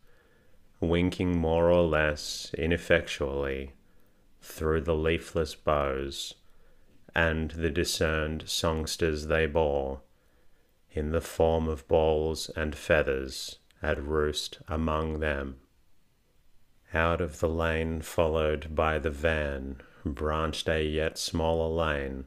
winking 0.81 1.37
more 1.37 1.70
or 1.70 1.83
less 1.83 2.54
ineffectually 2.57 3.72
through 4.40 4.81
the 4.81 4.94
leafless 4.94 5.54
boughs 5.54 6.35
and 7.14 7.50
the 7.52 7.70
discerned 7.70 8.44
songsters 8.46 9.26
they 9.26 9.46
bore, 9.46 10.00
in 10.92 11.11
the 11.11 11.20
form 11.20 11.68
of 11.68 11.88
balls 11.88 12.48
and 12.54 12.76
feathers 12.76 13.59
at 13.83 14.00
roost 14.00 14.59
among 14.68 15.18
them. 15.18 15.57
Out 16.94 17.20
of 17.20 17.40
the 17.40 17.48
lane 17.48 18.00
followed 18.02 18.74
by 18.74 18.98
the 18.98 19.11
van 19.11 19.83
branched 20.14 20.68
a 20.68 20.84
yet 20.84 21.18
smaller 21.18 21.68
lane, 21.68 22.26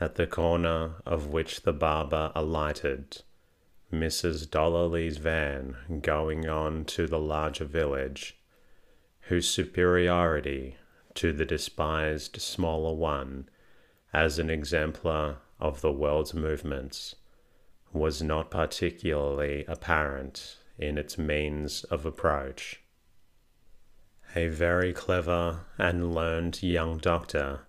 at 0.00 0.16
the 0.16 0.26
corner 0.26 0.96
of 1.04 1.28
which 1.28 1.62
the 1.62 1.72
barber 1.72 2.32
alighted, 2.34 3.22
Mrs. 3.92 4.50
Dollery's 4.50 5.18
van 5.18 6.00
going 6.02 6.48
on 6.48 6.84
to 6.86 7.06
the 7.06 7.18
larger 7.18 7.64
village, 7.64 8.38
whose 9.28 9.48
superiority 9.48 10.76
to 11.14 11.32
the 11.32 11.44
despised 11.44 12.40
smaller 12.40 12.94
one 12.94 13.48
as 14.12 14.38
an 14.38 14.50
exemplar 14.50 15.38
of 15.58 15.80
the 15.80 15.92
world's 15.92 16.34
movements 16.34 17.14
was 17.92 18.22
not 18.22 18.50
particularly 18.50 19.64
apparent 19.66 20.58
in 20.78 20.98
its 20.98 21.16
means 21.16 21.84
of 21.84 22.04
approach. 22.04 22.82
A 24.36 24.48
very 24.48 24.92
clever 24.92 25.60
and 25.78 26.14
learned 26.14 26.62
young 26.62 26.98
doctor, 26.98 27.60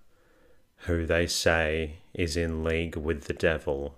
who 0.79 1.05
they 1.05 1.25
say 1.25 1.99
is 2.13 2.35
in 2.35 2.61
league 2.61 2.97
with 2.97 3.23
the 3.23 3.33
devil, 3.33 3.97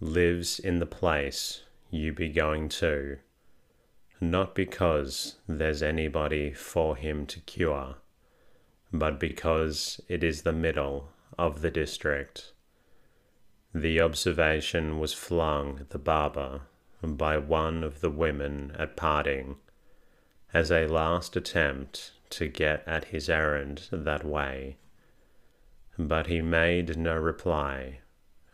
lives 0.00 0.58
in 0.58 0.78
the 0.78 0.86
place 0.86 1.64
you 1.90 2.14
be 2.14 2.30
going 2.30 2.70
to, 2.70 3.18
not 4.18 4.54
because 4.54 5.36
there's 5.46 5.82
anybody 5.82 6.54
for 6.54 6.96
him 6.96 7.26
to 7.26 7.40
cure, 7.40 7.96
but 8.90 9.20
because 9.20 10.00
it 10.08 10.24
is 10.24 10.42
the 10.42 10.54
middle 10.54 11.10
of 11.38 11.60
the 11.60 11.70
district. 11.70 12.54
The 13.74 14.00
observation 14.00 14.98
was 14.98 15.12
flung 15.12 15.80
at 15.80 15.90
the 15.90 15.98
barber 15.98 16.62
by 17.02 17.36
one 17.36 17.84
of 17.84 18.00
the 18.00 18.10
women 18.10 18.74
at 18.78 18.96
parting, 18.96 19.56
as 20.52 20.70
a 20.70 20.86
last 20.86 21.36
attempt 21.36 22.12
to 22.30 22.48
get 22.48 22.86
at 22.86 23.06
his 23.06 23.28
errand 23.28 23.88
that 23.90 24.24
way. 24.24 24.76
But 25.98 26.26
he 26.26 26.40
made 26.40 26.96
no 26.96 27.16
reply, 27.16 28.00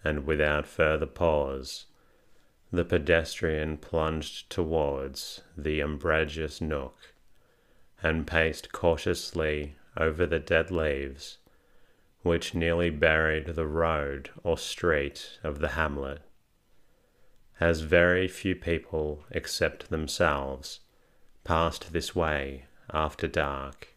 and 0.03 0.27
without 0.27 0.67
further 0.67 1.07
pause, 1.07 1.87
the 2.73 2.85
pedestrian 2.85 3.77
plunged 3.77 4.51
towards 4.51 5.43
the 5.57 5.81
umbrageous 5.81 6.61
nook, 6.61 7.15
and 8.03 8.27
paced 8.27 8.73
cautiously 8.73 9.77
over 9.97 10.27
the 10.27 10.41
dead 10.41 10.71
leaves 10.71 11.39
which 12.25 12.55
nearly 12.55 12.89
buried 12.89 13.49
the 13.49 13.67
road 13.67 14.31
or 14.43 14.57
street 14.57 15.39
of 15.45 15.59
the 15.59 15.69
hamlet. 15.69 16.23
As 17.61 17.83
very 17.83 18.27
few 18.27 18.57
people 18.57 19.25
except 19.31 19.91
themselves 19.91 20.81
passed 21.45 21.93
this 21.93 22.15
way 22.15 22.65
after 22.93 23.29
dark, 23.29 23.95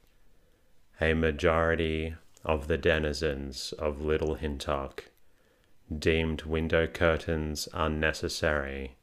a 1.02 1.14
majority 1.14 2.16
of 2.44 2.68
the 2.68 2.78
denizens 2.78 3.74
of 3.80 4.02
Little 4.02 4.36
Hintock 4.36 5.06
deemed 5.98 6.42
window 6.44 6.86
curtains 6.86 7.70
unnecessary, 7.74 8.98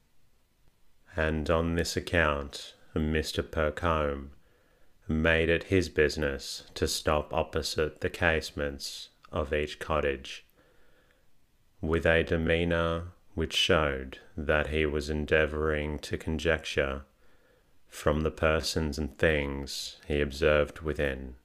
and 1.16 1.48
on 1.48 1.74
this 1.74 1.96
account 1.96 2.74
Mr. 2.94 3.48
Percombe 3.48 4.30
made 5.08 5.48
it 5.48 5.64
his 5.64 5.88
business 5.88 6.64
to 6.74 6.86
stop 6.86 7.32
opposite 7.32 8.00
the 8.00 8.10
casements 8.10 9.10
of 9.32 9.52
each 9.52 9.78
cottage, 9.78 10.44
with 11.80 12.06
a 12.06 12.22
demeanour 12.22 13.08
which 13.34 13.54
showed 13.54 14.18
that 14.36 14.68
he 14.68 14.86
was 14.86 15.10
endeavouring 15.10 15.98
to 15.98 16.16
conjecture, 16.16 17.02
from 17.94 18.22
the 18.22 18.30
persons 18.30 18.98
and 18.98 19.16
things 19.18 19.96
he 20.08 20.20
observed 20.20 20.80
within, 20.80 21.36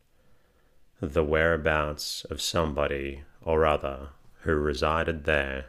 the 1.00 1.24
whereabouts 1.24 2.26
of 2.26 2.42
somebody 2.42 3.22
or 3.42 3.68
other 3.68 4.10
who 4.42 4.56
resided 4.56 5.26
there. 5.26 5.68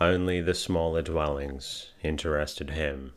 Only 0.00 0.40
the 0.40 0.54
smaller 0.54 1.02
dwellings 1.02 1.92
interested 2.02 2.70
him, 2.70 3.12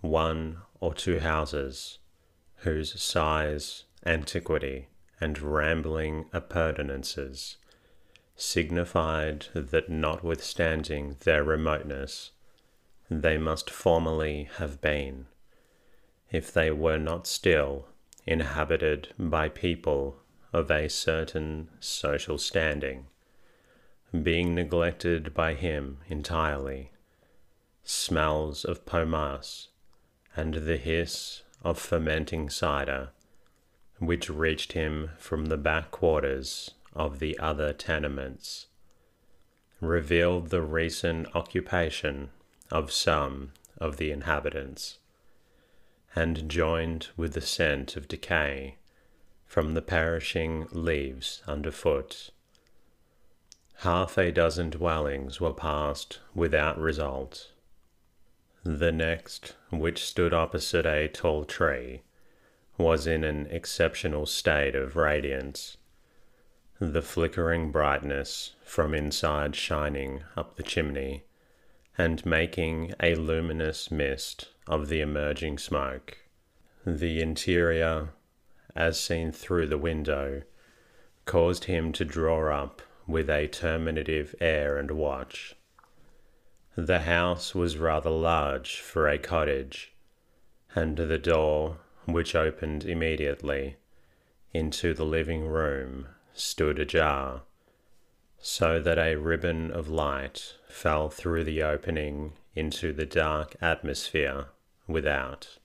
one 0.00 0.58
or 0.80 0.94
two 0.94 1.20
houses, 1.20 1.98
whose 2.56 3.00
size, 3.00 3.84
antiquity, 4.06 4.88
and 5.20 5.38
rambling 5.38 6.24
appurtenances 6.32 7.58
signified 8.34 9.46
that 9.54 9.90
notwithstanding 9.90 11.16
their 11.20 11.44
remoteness, 11.44 12.31
they 13.10 13.38
must 13.38 13.70
formerly 13.70 14.48
have 14.56 14.80
been, 14.80 15.26
if 16.30 16.52
they 16.52 16.70
were 16.70 16.98
not 16.98 17.26
still, 17.26 17.88
inhabited 18.26 19.08
by 19.18 19.48
people 19.48 20.16
of 20.52 20.70
a 20.70 20.88
certain 20.88 21.68
social 21.80 22.38
standing, 22.38 23.06
being 24.22 24.54
neglected 24.54 25.34
by 25.34 25.54
him 25.54 25.98
entirely. 26.08 26.90
Smells 27.82 28.64
of 28.64 28.86
pomace 28.86 29.68
and 30.36 30.54
the 30.54 30.76
hiss 30.76 31.42
of 31.62 31.78
fermenting 31.78 32.48
cider 32.48 33.10
which 34.02 34.28
reached 34.28 34.72
him 34.72 35.10
from 35.16 35.46
the 35.46 35.56
back 35.56 35.92
quarters 35.92 36.72
of 36.92 37.20
the 37.20 37.38
other 37.38 37.72
tenements, 37.72 38.66
revealed 39.80 40.50
the 40.50 40.60
recent 40.60 41.26
occupation 41.36 42.30
of 42.72 42.90
some 42.90 43.52
of 43.76 43.98
the 43.98 44.10
inhabitants, 44.10 44.98
and 46.16 46.48
joined 46.48 47.08
with 47.18 47.34
the 47.34 47.40
scent 47.40 47.96
of 47.96 48.08
decay 48.08 48.76
from 49.44 49.74
the 49.74 49.82
perishing 49.82 50.66
leaves 50.72 51.42
underfoot. 51.46 52.30
Half 53.80 54.16
a 54.16 54.32
dozen 54.32 54.70
dwellings 54.70 55.38
were 55.38 55.52
passed 55.52 56.20
without 56.34 56.78
result. 56.78 57.52
The 58.64 58.92
next, 58.92 59.54
which 59.70 60.02
stood 60.04 60.32
opposite 60.32 60.86
a 60.86 61.08
tall 61.08 61.44
tree, 61.44 62.02
was 62.78 63.06
in 63.06 63.22
an 63.22 63.48
exceptional 63.50 64.24
state 64.24 64.74
of 64.74 64.96
radiance, 64.96 65.76
the 66.78 67.02
flickering 67.02 67.70
brightness 67.70 68.54
from 68.64 68.94
inside 68.94 69.54
shining 69.54 70.24
up 70.38 70.56
the 70.56 70.62
chimney 70.62 71.24
and 71.98 72.24
making 72.24 72.92
a 73.00 73.14
luminous 73.14 73.90
mist 73.90 74.48
of 74.66 74.88
the 74.88 75.00
emerging 75.00 75.58
smoke. 75.58 76.18
The 76.86 77.20
interior, 77.20 78.10
as 78.74 78.98
seen 78.98 79.32
through 79.32 79.66
the 79.66 79.78
window, 79.78 80.42
caused 81.26 81.64
him 81.64 81.92
to 81.92 82.04
draw 82.04 82.52
up 82.52 82.82
with 83.06 83.28
a 83.28 83.46
terminative 83.46 84.34
air 84.40 84.78
and 84.78 84.90
watch. 84.92 85.54
The 86.74 87.00
house 87.00 87.54
was 87.54 87.76
rather 87.76 88.10
large 88.10 88.80
for 88.80 89.06
a 89.08 89.18
cottage, 89.18 89.92
and 90.74 90.96
the 90.96 91.18
door 91.18 91.78
which 92.06 92.34
opened 92.34 92.84
immediately 92.84 93.76
into 94.52 94.94
the 94.94 95.04
living 95.04 95.46
room, 95.46 96.08
stood 96.32 96.78
ajar, 96.78 97.42
so 98.38 98.80
that 98.80 98.98
a 98.98 99.16
ribbon 99.16 99.70
of 99.70 99.88
light 99.88 100.54
fell 100.72 101.10
through 101.10 101.44
the 101.44 101.62
opening 101.62 102.32
into 102.54 102.92
the 102.92 103.06
dark 103.06 103.54
atmosphere 103.60 104.46
without. 104.86 105.58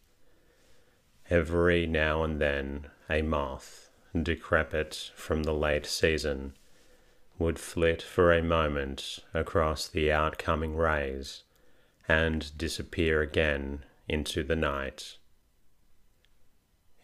Every 1.29 1.87
now 1.87 2.23
and 2.23 2.39
then 2.39 2.87
a 3.09 3.21
moth, 3.21 3.89
decrepit 4.21 5.11
from 5.15 5.43
the 5.43 5.53
late 5.53 5.85
season, 5.85 6.53
would 7.39 7.59
flit 7.59 8.01
for 8.01 8.33
a 8.33 8.43
moment 8.43 9.19
across 9.33 9.87
the 9.87 10.11
outcoming 10.11 10.75
rays 10.75 11.43
and 12.07 12.57
disappear 12.57 13.21
again 13.21 13.83
into 14.07 14.43
the 14.43 14.55
night. 14.55 15.17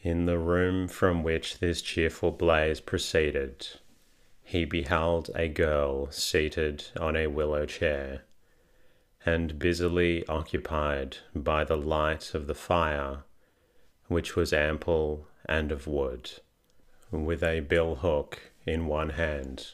In 0.01 0.25
the 0.25 0.37
room 0.37 0.87
from 0.87 1.23
which 1.23 1.59
this 1.59 1.81
cheerful 1.81 2.31
blaze 2.31 2.79
proceeded, 2.79 3.67
he 4.43 4.65
beheld 4.65 5.29
a 5.35 5.47
girl 5.47 6.11
seated 6.11 6.85
on 6.99 7.15
a 7.15 7.27
willow 7.27 7.65
chair, 7.65 8.23
and 9.25 9.57
busily 9.57 10.25
occupied 10.27 11.17
by 11.33 11.63
the 11.63 11.77
light 11.77 12.33
of 12.33 12.45
the 12.47 12.55
fire, 12.55 13.23
which 14.07 14.35
was 14.35 14.51
ample 14.51 15.27
and 15.45 15.71
of 15.71 15.87
wood, 15.87 16.31
with 17.09 17.41
a 17.41 17.61
bill 17.61 17.95
hook 17.95 18.51
in 18.65 18.85
one 18.85 19.11
hand, 19.11 19.73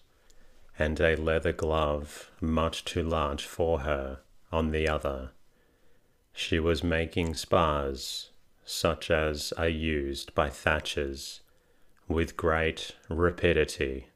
and 0.78 1.00
a 1.02 1.16
leather 1.16 1.52
glove 1.54 2.30
much 2.40 2.86
too 2.86 3.04
large 3.04 3.44
for 3.46 3.82
her 3.82 4.20
on 4.52 4.72
the 4.72 4.88
other. 4.88 5.32
She 6.34 6.60
was 6.60 6.84
making 6.84 7.34
spars 7.34 8.30
such 8.64 9.10
as 9.10 9.52
are 9.54 9.68
used 9.68 10.34
by 10.36 10.50
thatchers 10.50 11.40
with 12.08 12.38
great 12.38 12.96
rapidity. 13.10 14.08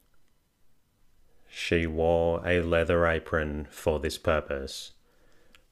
She 1.55 1.85
wore 1.85 2.41
a 2.47 2.61
leather 2.61 3.05
apron 3.05 3.67
for 3.69 3.99
this 3.99 4.17
purpose, 4.17 4.93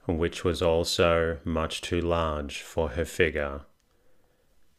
which 0.05 0.43
was 0.43 0.61
also 0.61 1.39
much 1.43 1.81
too 1.81 1.99
large 1.99 2.61
for 2.61 2.89
her 2.89 3.03
figure. 3.03 3.61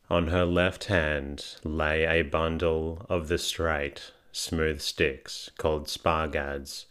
On 0.08 0.28
her 0.28 0.44
left 0.44 0.84
hand 0.84 1.56
lay 1.64 2.04
a 2.04 2.22
bundle 2.22 3.04
of 3.08 3.26
the 3.26 3.36
straight, 3.36 4.12
smooth 4.30 4.80
sticks 4.80 5.50
called 5.58 5.88
spargads, 5.88 6.86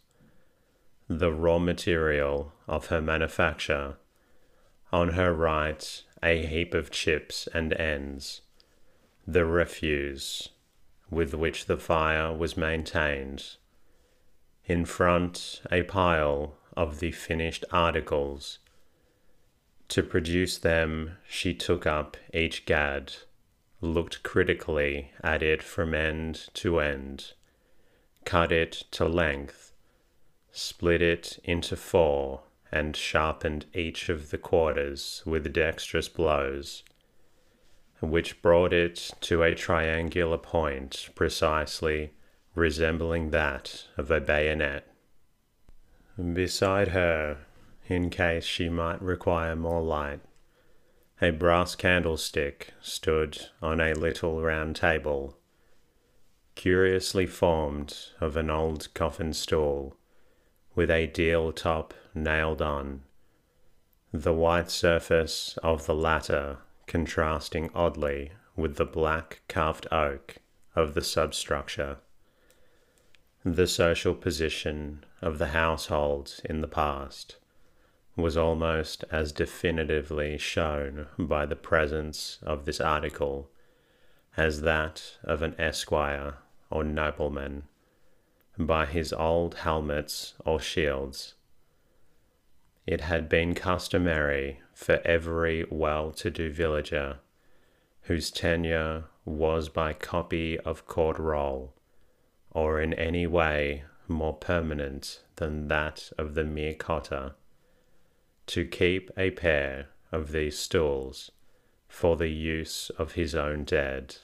the 1.07 1.31
raw 1.31 1.57
material 1.57 2.51
of 2.67 2.87
her 2.87 3.01
manufacture. 3.01 3.95
On 4.91 5.13
her 5.13 5.33
right 5.33 6.03
a 6.21 6.45
heap 6.45 6.73
of 6.73 6.91
chips 6.91 7.47
and 7.53 7.71
ends, 7.73 8.41
the 9.25 9.45
refuse 9.45 10.49
with 11.09 11.33
which 11.33 11.67
the 11.67 11.77
fire 11.77 12.33
was 12.33 12.57
maintained. 12.57 13.55
In 14.71 14.85
front, 14.85 15.61
a 15.69 15.83
pile 15.83 16.55
of 16.77 17.01
the 17.01 17.11
finished 17.11 17.65
articles. 17.71 18.59
To 19.89 20.01
produce 20.01 20.57
them, 20.57 21.17
she 21.27 21.53
took 21.53 21.85
up 21.85 22.15
each 22.33 22.65
gad, 22.65 23.11
looked 23.81 24.23
critically 24.23 25.11
at 25.21 25.43
it 25.43 25.61
from 25.61 25.93
end 25.93 26.47
to 26.53 26.79
end, 26.79 27.33
cut 28.23 28.53
it 28.53 28.85
to 28.91 29.09
length, 29.09 29.73
split 30.53 31.01
it 31.01 31.39
into 31.43 31.75
four, 31.75 32.43
and 32.71 32.95
sharpened 32.95 33.65
each 33.73 34.07
of 34.07 34.29
the 34.29 34.37
quarters 34.37 35.21
with 35.25 35.51
dexterous 35.51 36.07
blows, 36.07 36.83
which 37.99 38.41
brought 38.41 38.71
it 38.71 39.11
to 39.19 39.43
a 39.43 39.53
triangular 39.53 40.37
point 40.37 41.09
precisely 41.13 42.13
resembling 42.55 43.31
that 43.31 43.85
of 43.97 44.11
a 44.11 44.19
bayonet. 44.19 44.85
Beside 46.33 46.89
her, 46.89 47.37
in 47.87 48.09
case 48.09 48.43
she 48.43 48.69
might 48.69 49.01
require 49.01 49.55
more 49.55 49.81
light, 49.81 50.19
a 51.21 51.31
brass 51.31 51.75
candlestick 51.75 52.73
stood 52.81 53.47
on 53.61 53.79
a 53.79 53.93
little 53.93 54.41
round 54.41 54.75
table, 54.75 55.37
curiously 56.55 57.25
formed 57.25 57.95
of 58.19 58.35
an 58.35 58.49
old 58.49 58.93
coffin 58.93 59.33
stool, 59.33 59.95
with 60.75 60.89
a 60.89 61.07
deal 61.07 61.51
top 61.51 61.93
nailed 62.13 62.61
on, 62.61 63.03
the 64.11 64.33
white 64.33 64.69
surface 64.69 65.57
of 65.63 65.85
the 65.85 65.95
latter 65.95 66.57
contrasting 66.87 67.69
oddly 67.73 68.31
with 68.57 68.75
the 68.75 68.85
black 68.85 69.41
carved 69.47 69.87
oak 69.91 70.35
of 70.75 70.93
the 70.93 71.01
substructure. 71.01 71.97
The 73.43 73.65
social 73.65 74.13
position 74.13 75.03
of 75.19 75.39
the 75.39 75.47
households 75.47 76.41
in 76.45 76.61
the 76.61 76.67
past 76.67 77.37
was 78.15 78.37
almost 78.37 79.03
as 79.09 79.31
definitively 79.31 80.37
shown 80.37 81.07
by 81.17 81.47
the 81.47 81.55
presence 81.55 82.37
of 82.43 82.65
this 82.65 82.79
article 82.79 83.49
as 84.37 84.61
that 84.61 85.17
of 85.23 85.41
an 85.41 85.59
esquire 85.59 86.35
or 86.69 86.83
nobleman 86.83 87.63
by 88.59 88.85
his 88.85 89.11
old 89.11 89.55
helmets 89.55 90.35
or 90.45 90.59
shields. 90.59 91.33
It 92.85 93.01
had 93.01 93.27
been 93.27 93.55
customary 93.55 94.61
for 94.71 95.01
every 95.03 95.65
well 95.71 96.11
to 96.11 96.29
do 96.29 96.51
villager 96.51 97.17
whose 98.03 98.29
tenure 98.29 99.05
was 99.25 99.67
by 99.67 99.93
copy 99.93 100.59
of 100.59 100.85
court 100.85 101.17
roll 101.17 101.73
or 102.51 102.81
in 102.81 102.93
any 102.93 103.25
way 103.25 103.83
more 104.07 104.33
permanent 104.33 105.21
than 105.37 105.67
that 105.67 106.11
of 106.17 106.35
the 106.35 106.43
mere 106.43 106.73
cotter, 106.73 107.33
to 108.45 108.65
keep 108.65 109.09
a 109.17 109.31
pair 109.31 109.87
of 110.11 110.31
these 110.31 110.57
stools 110.57 111.31
for 111.87 112.17
the 112.17 112.29
use 112.29 112.89
of 112.97 113.13
his 113.13 113.33
own 113.33 113.63
dead. 113.63 114.15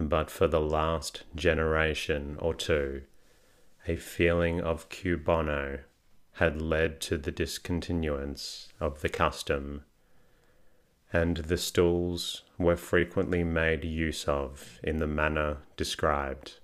But 0.00 0.30
for 0.30 0.46
the 0.46 0.60
last 0.60 1.24
generation 1.34 2.36
or 2.38 2.54
two, 2.54 3.02
a 3.86 3.96
feeling 3.96 4.60
of 4.60 4.88
cui 4.88 5.16
bono 5.16 5.80
had 6.34 6.62
led 6.62 7.00
to 7.00 7.18
the 7.18 7.32
discontinuance 7.32 8.68
of 8.80 9.00
the 9.00 9.08
custom, 9.08 9.82
and 11.12 11.38
the 11.38 11.56
stools 11.56 12.44
were 12.58 12.76
frequently 12.76 13.42
made 13.42 13.84
use 13.84 14.26
of 14.26 14.78
in 14.84 14.98
the 14.98 15.06
manner 15.06 15.58
described. 15.76 16.57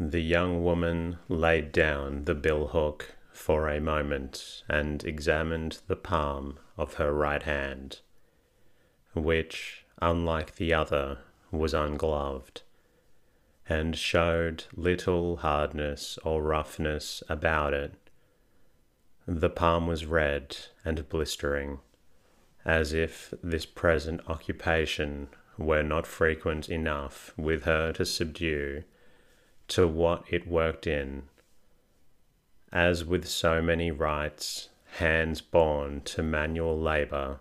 The 0.00 0.20
young 0.20 0.64
woman 0.64 1.18
laid 1.28 1.70
down 1.70 2.24
the 2.24 2.34
billhook 2.34 3.14
for 3.30 3.68
a 3.68 3.80
moment 3.80 4.64
and 4.68 5.04
examined 5.04 5.78
the 5.86 5.94
palm 5.94 6.58
of 6.76 6.94
her 6.94 7.12
right 7.12 7.44
hand, 7.44 8.00
which, 9.14 9.84
unlike 10.02 10.56
the 10.56 10.74
other, 10.74 11.18
was 11.52 11.74
ungloved, 11.74 12.62
and 13.68 13.96
showed 13.96 14.64
little 14.74 15.36
hardness 15.36 16.18
or 16.24 16.42
roughness 16.42 17.22
about 17.28 17.72
it. 17.72 17.94
The 19.26 19.50
palm 19.50 19.86
was 19.86 20.06
red 20.06 20.56
and 20.84 21.08
blistering, 21.08 21.78
as 22.64 22.92
if 22.92 23.32
this 23.44 23.64
present 23.64 24.22
occupation 24.28 25.28
were 25.56 25.84
not 25.84 26.04
frequent 26.04 26.68
enough 26.68 27.32
with 27.36 27.62
her 27.62 27.92
to 27.92 28.04
subdue 28.04 28.82
to 29.68 29.86
what 29.86 30.24
it 30.28 30.46
worked 30.46 30.86
in. 30.86 31.24
As 32.72 33.04
with 33.04 33.26
so 33.26 33.62
many 33.62 33.90
rights, 33.90 34.68
hands 34.98 35.40
born 35.40 36.00
to 36.02 36.22
manual 36.22 36.78
labour, 36.78 37.40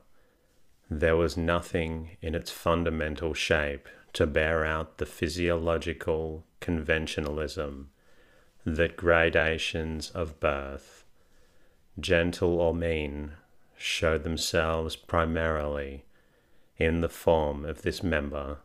there 0.89 1.15
was 1.15 1.38
nothing 1.38 2.17
in 2.21 2.36
its 2.36 2.51
fundamental 2.51 3.33
shape 3.33 3.88
to 4.13 4.27
bear 4.27 4.63
out 4.63 4.97
the 4.97 5.05
physiological 5.05 6.45
conventionalism 6.62 7.88
that 8.65 8.95
gradations 8.95 10.09
of 10.12 10.39
birth, 10.39 11.03
gentle 11.99 12.62
or 12.62 12.73
mean, 12.73 13.33
show 13.75 14.17
themselves 14.17 14.95
primarily 14.95 16.05
in 16.77 17.01
the 17.01 17.09
form 17.09 17.65
of 17.65 17.81
this 17.81 18.01
member 18.01 18.59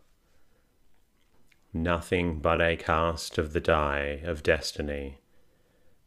nothing 1.83 2.39
but 2.41 2.61
a 2.61 2.77
cast 2.77 3.39
of 3.39 3.53
the 3.53 3.61
die 3.61 4.21
of 4.25 4.43
destiny, 4.43 5.19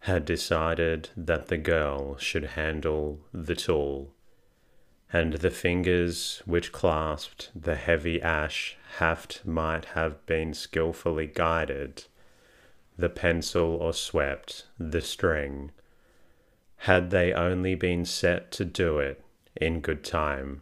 had 0.01 0.25
decided 0.25 1.09
that 1.15 1.47
the 1.47 1.57
girl 1.57 2.17
should 2.17 2.43
handle 2.43 3.19
the 3.33 3.55
tool, 3.55 4.13
and 5.13 5.33
the 5.33 5.51
fingers 5.51 6.41
which 6.45 6.71
clasped 6.71 7.51
the 7.55 7.75
heavy 7.75 8.21
ash 8.21 8.77
haft 8.97 9.45
might 9.45 9.85
have 9.85 10.25
been 10.25 10.53
skilfully 10.53 11.27
guided, 11.27 12.05
the 12.97 13.09
pencil 13.09 13.75
or 13.75 13.93
swept 13.93 14.67
the 14.79 15.01
string, 15.01 15.71
had 16.77 17.09
they 17.09 17.33
only 17.33 17.75
been 17.75 18.05
set 18.05 18.51
to 18.51 18.65
do 18.65 18.99
it 18.99 19.23
in 19.55 19.81
good 19.81 20.03
time. 20.03 20.61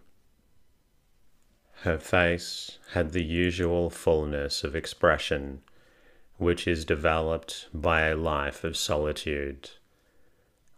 Her 1.84 1.98
face 1.98 2.78
had 2.92 3.12
the 3.12 3.24
usual 3.24 3.90
fullness 3.90 4.64
of 4.66 4.76
expression 4.76 5.62
which 6.38 6.68
is 6.68 6.86
developed 6.86 7.68
by 7.74 8.08
a 8.08 8.16
life 8.16 8.64
of 8.64 8.78
solitude, 8.78 9.70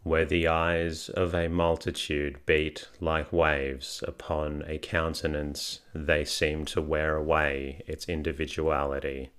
where 0.03 0.25
the 0.25 0.47
eyes 0.47 1.09
of 1.09 1.33
a 1.33 1.47
multitude 1.47 2.39
beat 2.45 2.87
like 2.99 3.31
waves 3.31 4.03
upon 4.07 4.63
a 4.67 4.79
countenance 4.79 5.81
they 5.93 6.25
seem 6.25 6.65
to 6.65 6.81
wear 6.81 7.15
away 7.15 7.83
its 7.85 8.09
individuality. 8.09 9.29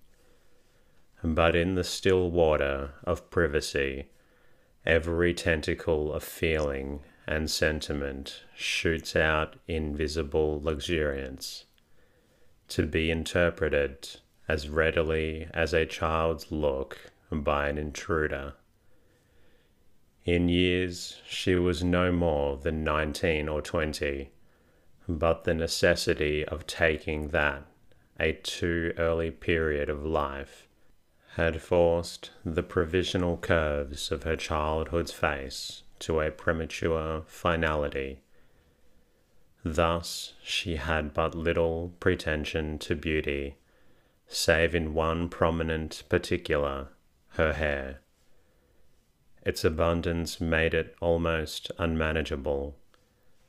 But 1.25 1.57
in 1.57 1.75
the 1.75 1.85
still 1.85 2.31
water 2.31 2.94
of 3.05 3.31
privacy, 3.31 4.07
every 4.87 5.35
tentacle 5.35 6.12
of 6.12 6.22
feeling 6.22 7.03
and 7.26 7.50
sentiment 7.50 8.42
shoots 8.54 9.14
out 9.14 9.56
invisible 9.68 10.61
luxuriance, 10.62 11.64
to 12.68 12.87
be 12.87 13.11
interpreted 13.11 14.08
as 14.48 14.68
readily 14.68 15.48
as 15.54 15.72
a 15.72 15.87
child's 15.87 16.50
look 16.50 16.98
by 17.30 17.68
an 17.68 17.78
intruder. 17.78 18.54
In 20.24 20.48
years, 20.48 21.20
she 21.26 21.54
was 21.54 21.82
no 21.82 22.12
more 22.12 22.56
than 22.56 22.85
nineteen 22.85 23.48
or 23.48 23.62
twenty, 23.62 24.30
but 25.08 25.44
the 25.44 25.54
necessity 25.54 26.44
of 26.44 26.66
taking 26.66 27.28
that 27.28 27.64
a 28.20 28.32
too 28.32 28.92
early 28.98 29.30
period 29.30 29.88
of 29.88 30.04
life 30.04 30.68
had 31.35 31.62
forced 31.62 32.30
the 32.44 32.62
provisional 32.62 33.37
curves 33.37 34.12
of 34.12 34.22
her 34.22 34.37
childhood's 34.37 35.12
face 35.12 35.82
to 36.03 36.21
a 36.21 36.31
premature 36.33 37.23
finality. 37.27 38.21
Thus 39.65 40.35
she 40.43 40.75
had 40.77 41.15
but 41.15 41.35
little 41.37 41.95
pretension 42.01 42.79
to 42.81 42.97
beauty, 42.97 43.55
save 44.27 44.75
in 44.75 44.95
one 44.95 45.29
prominent 45.29 46.03
particular, 46.09 46.88
her 47.35 47.53
hair. 47.53 48.01
Its 49.47 49.65
abundance 49.65 50.41
made 50.41 50.75
it 50.75 50.97
almost 51.01 51.71
unmanageable. 51.79 52.77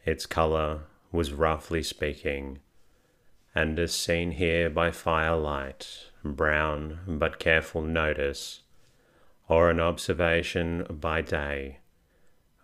Its 0.06 0.28
colour 0.28 0.82
was 1.12 1.34
roughly 1.34 1.82
speaking, 1.82 2.60
and 3.56 3.80
as 3.80 3.94
seen 3.94 4.32
here 4.32 4.70
by 4.70 4.92
firelight, 4.92 6.12
brown 6.24 7.00
but 7.08 7.40
careful 7.40 7.82
notice, 7.82 8.62
or 9.48 9.72
an 9.72 9.80
observation 9.80 10.86
by 10.90 11.22
day, 11.22 11.80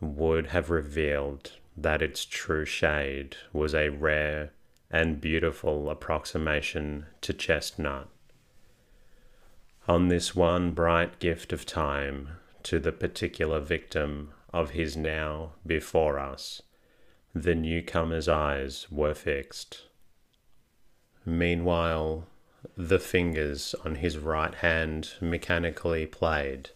would 0.02 0.48
have 0.48 0.70
revealed 0.70 1.54
that 1.76 2.02
its 2.02 2.26
true 2.26 2.66
shade 2.66 3.36
was 3.54 3.74
a 3.74 3.90
rare 3.90 4.52
and 4.92 5.22
beautiful 5.22 5.90
approximation 5.90 7.06
to 7.22 7.34
chestnut. 7.34 8.08
On 9.88 10.08
this 10.08 10.36
one 10.36 10.72
bright 10.72 11.20
gift 11.20 11.52
of 11.54 11.66
time 11.66 12.30
to 12.64 12.80
the 12.80 12.92
particular 12.92 13.60
victim 13.60 14.32
of 14.54 14.72
his 14.72 14.98
now 14.98 15.54
before 15.66 16.20
us, 16.20 16.62
the 17.34 17.56
newcomer's 17.56 18.28
eyes 18.28 18.88
were 18.92 19.14
fixed. 19.14 19.84
Meanwhile, 21.26 22.28
the 22.76 23.00
fingers 23.00 23.76
on 23.86 23.96
his 23.96 24.18
right 24.18 24.56
hand 24.56 25.14
mechanically 25.22 26.06
played 26.06 26.72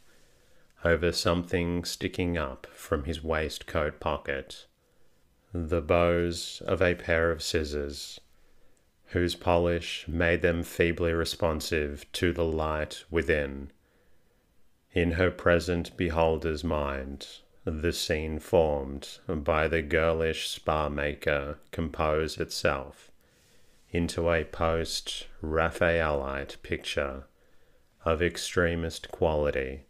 over 0.83 1.11
something 1.11 1.83
sticking 1.85 2.37
up 2.37 2.67
from 2.73 3.05
his 3.05 3.23
waistcoat 3.23 3.99
pocket, 3.99 4.65
the 5.53 5.81
bows 5.81 6.61
of 6.65 6.81
a 6.81 6.95
pair 6.95 7.31
of 7.31 7.41
scissors, 7.43 8.19
whose 9.07 9.35
polish 9.35 10.05
made 10.07 10.41
them 10.41 10.63
feebly 10.63 11.13
responsive 11.13 12.11
to 12.11 12.33
the 12.33 12.45
light 12.45 13.03
within. 13.11 13.71
In 14.91 15.11
her 15.13 15.31
present 15.31 15.95
beholder's 15.95 16.63
mind, 16.63 17.27
the 17.65 17.93
scene 17.93 18.39
formed 18.39 19.19
by 19.27 19.67
the 19.67 19.81
girlish 19.81 20.49
spar 20.49 20.89
maker 20.89 21.59
composed 21.71 22.41
itself 22.41 23.09
into 23.89 24.29
a 24.29 24.43
post 24.43 25.27
Raphaelite 25.41 26.57
picture 26.63 27.23
of 28.03 28.21
extremest 28.21 29.11
quality, 29.11 29.85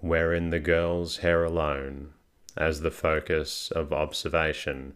wherein 0.00 0.50
the 0.50 0.60
girl's 0.60 1.18
hair 1.18 1.44
alone, 1.44 2.12
as 2.56 2.80
the 2.80 2.90
focus 2.90 3.70
of 3.70 3.92
observation, 3.92 4.94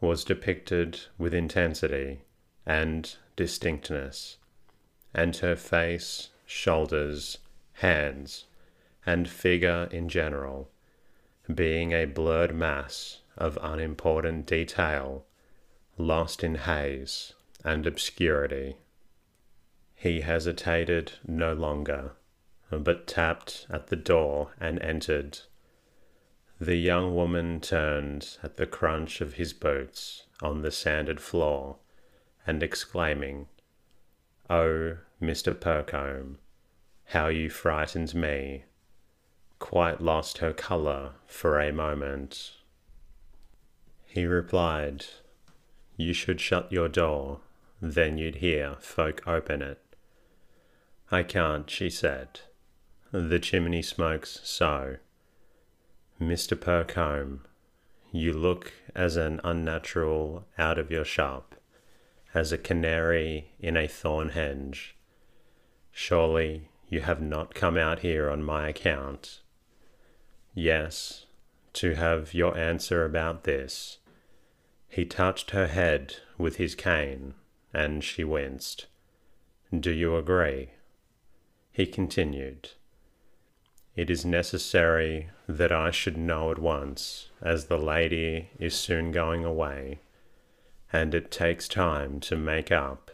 was 0.00 0.24
depicted 0.24 1.00
with 1.18 1.32
intensity 1.32 2.20
and 2.66 3.16
distinctness, 3.36 4.38
and 5.12 5.36
her 5.36 5.56
face, 5.56 6.30
shoulders, 6.46 7.38
hands, 7.74 8.44
and 9.06 9.28
figure 9.28 9.88
in 9.90 10.08
general, 10.08 10.70
being 11.52 11.92
a 11.92 12.04
blurred 12.04 12.54
mass 12.54 13.20
of 13.36 13.58
unimportant 13.62 14.46
detail, 14.46 15.24
lost 15.98 16.42
in 16.42 16.54
haze 16.54 17.34
and 17.64 17.86
obscurity. 17.86 18.76
He 19.94 20.20
hesitated 20.20 21.12
no 21.26 21.52
longer, 21.52 22.12
but 22.78 23.06
tapped 23.06 23.66
at 23.70 23.88
the 23.88 23.96
door 23.96 24.52
and 24.60 24.80
entered. 24.80 25.40
The 26.60 26.76
young 26.76 27.14
woman 27.14 27.60
turned 27.60 28.38
at 28.42 28.56
the 28.56 28.66
crunch 28.66 29.20
of 29.20 29.34
his 29.34 29.52
boots 29.52 30.26
on 30.42 30.62
the 30.62 30.70
sanded 30.70 31.20
floor, 31.20 31.76
and 32.46 32.62
exclaiming, 32.62 33.48
Oh, 34.48 34.98
Mr. 35.20 35.58
Percombe, 35.58 36.38
how 37.06 37.28
you 37.28 37.50
frightened 37.50 38.14
me! 38.14 38.64
quite 39.58 40.00
lost 40.00 40.38
her 40.38 40.52
colour 40.52 41.12
for 41.26 41.58
a 41.58 41.72
moment. 41.72 42.52
He 44.06 44.26
replied, 44.26 45.06
You 45.96 46.12
should 46.12 46.40
shut 46.40 46.70
your 46.70 46.88
door, 46.88 47.40
then 47.80 48.18
you'd 48.18 48.36
hear 48.36 48.76
folk 48.80 49.26
open 49.26 49.62
it. 49.62 49.80
I 51.10 51.22
can't, 51.22 51.68
she 51.70 51.90
said. 51.90 52.40
The 53.16 53.38
chimney 53.38 53.80
smokes 53.80 54.40
so. 54.42 54.96
Mr. 56.20 56.60
Percombe, 56.60 57.44
you 58.10 58.32
look 58.32 58.72
as 58.92 59.14
an 59.14 59.40
unnatural 59.44 60.46
out 60.58 60.80
of 60.80 60.90
your 60.90 61.04
shop, 61.04 61.54
as 62.34 62.50
a 62.50 62.58
canary 62.58 63.52
in 63.60 63.76
a 63.76 63.86
thorn 63.86 64.30
hedge. 64.30 64.96
Surely 65.92 66.70
you 66.88 67.02
have 67.02 67.22
not 67.22 67.54
come 67.54 67.76
out 67.76 68.00
here 68.00 68.28
on 68.28 68.42
my 68.42 68.66
account. 68.66 69.42
Yes, 70.52 71.26
to 71.74 71.94
have 71.94 72.34
your 72.34 72.58
answer 72.58 73.04
about 73.04 73.44
this. 73.44 73.98
He 74.88 75.04
touched 75.04 75.52
her 75.52 75.68
head 75.68 76.16
with 76.36 76.56
his 76.56 76.74
cane, 76.74 77.34
and 77.72 78.02
she 78.02 78.24
winced. 78.24 78.86
Do 79.72 79.92
you 79.92 80.16
agree? 80.16 80.70
He 81.70 81.86
continued. 81.86 82.70
It 83.96 84.10
is 84.10 84.24
necessary 84.24 85.30
that 85.48 85.70
I 85.70 85.92
should 85.92 86.16
know 86.16 86.50
at 86.50 86.58
once, 86.58 87.30
as 87.40 87.66
the 87.66 87.78
lady 87.78 88.50
is 88.58 88.74
soon 88.74 89.12
going 89.12 89.44
away, 89.44 90.00
and 90.92 91.14
it 91.14 91.30
takes 91.30 91.68
time 91.68 92.18
to 92.20 92.36
make 92.36 92.72
up. 92.72 93.12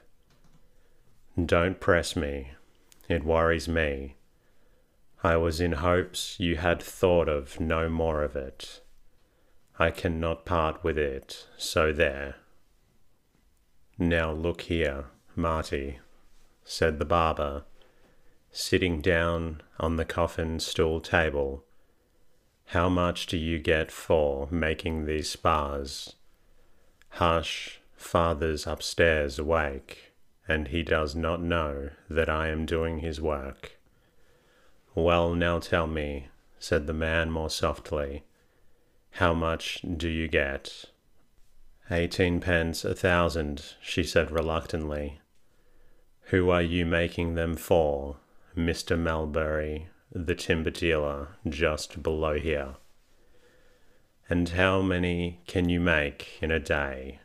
Don't 1.42 1.80
press 1.80 2.16
me, 2.16 2.52
it 3.08 3.24
worries 3.24 3.68
me. 3.68 4.16
I 5.22 5.36
was 5.36 5.60
in 5.60 5.72
hopes 5.72 6.40
you 6.40 6.56
had 6.56 6.82
thought 6.82 7.28
of 7.28 7.60
no 7.60 7.90
more 7.90 8.22
of 8.22 8.34
it. 8.34 8.80
I 9.78 9.90
cannot 9.90 10.46
part 10.46 10.82
with 10.82 10.96
it, 10.96 11.46
so 11.58 11.92
there. 11.92 12.36
Now 13.98 14.32
look 14.32 14.62
here, 14.62 15.06
Marty, 15.36 15.98
said 16.64 16.98
the 16.98 17.04
barber, 17.04 17.64
sitting 18.52 19.00
down 19.00 19.62
on 19.78 19.96
the 19.96 20.04
coffin 20.04 20.58
stool 20.58 21.00
table. 21.00 21.64
How 22.66 22.88
much 22.88 23.26
do 23.26 23.36
you 23.36 23.58
get 23.58 23.90
for 23.90 24.48
making 24.50 25.04
these 25.04 25.28
spars? 25.28 26.14
Hush, 27.10 27.80
father's 27.96 28.66
upstairs 28.66 29.38
awake, 29.38 30.12
and 30.46 30.68
he 30.68 30.82
does 30.82 31.14
not 31.14 31.42
know 31.42 31.90
that 32.08 32.28
I 32.28 32.48
am 32.48 32.66
doing 32.66 33.00
his 33.00 33.20
work. 33.20 33.78
Well, 34.94 35.34
now 35.34 35.58
tell 35.58 35.86
me, 35.86 36.28
said 36.58 36.86
the 36.86 36.92
man 36.92 37.30
more 37.30 37.50
softly, 37.50 38.24
how 39.14 39.34
much 39.34 39.82
do 39.96 40.08
you 40.08 40.28
get? 40.28 40.84
Eighteen 41.90 42.40
pence 42.40 42.84
a 42.84 42.94
thousand, 42.94 43.74
she 43.80 44.04
said 44.04 44.30
reluctantly. 44.30 45.20
Who 46.26 46.50
are 46.50 46.62
you 46.62 46.86
making 46.86 47.34
them 47.34 47.56
for? 47.56 48.18
Mr. 48.56 48.98
Melbury, 48.98 49.88
the 50.12 50.34
timber 50.34 50.70
dealer 50.70 51.36
just 51.48 52.02
below 52.02 52.38
here. 52.38 52.76
And 54.28 54.48
how 54.50 54.82
many 54.82 55.40
can 55.46 55.68
you 55.68 55.80
make 55.80 56.38
in 56.40 56.50
a 56.50 56.60
day? 56.60 57.20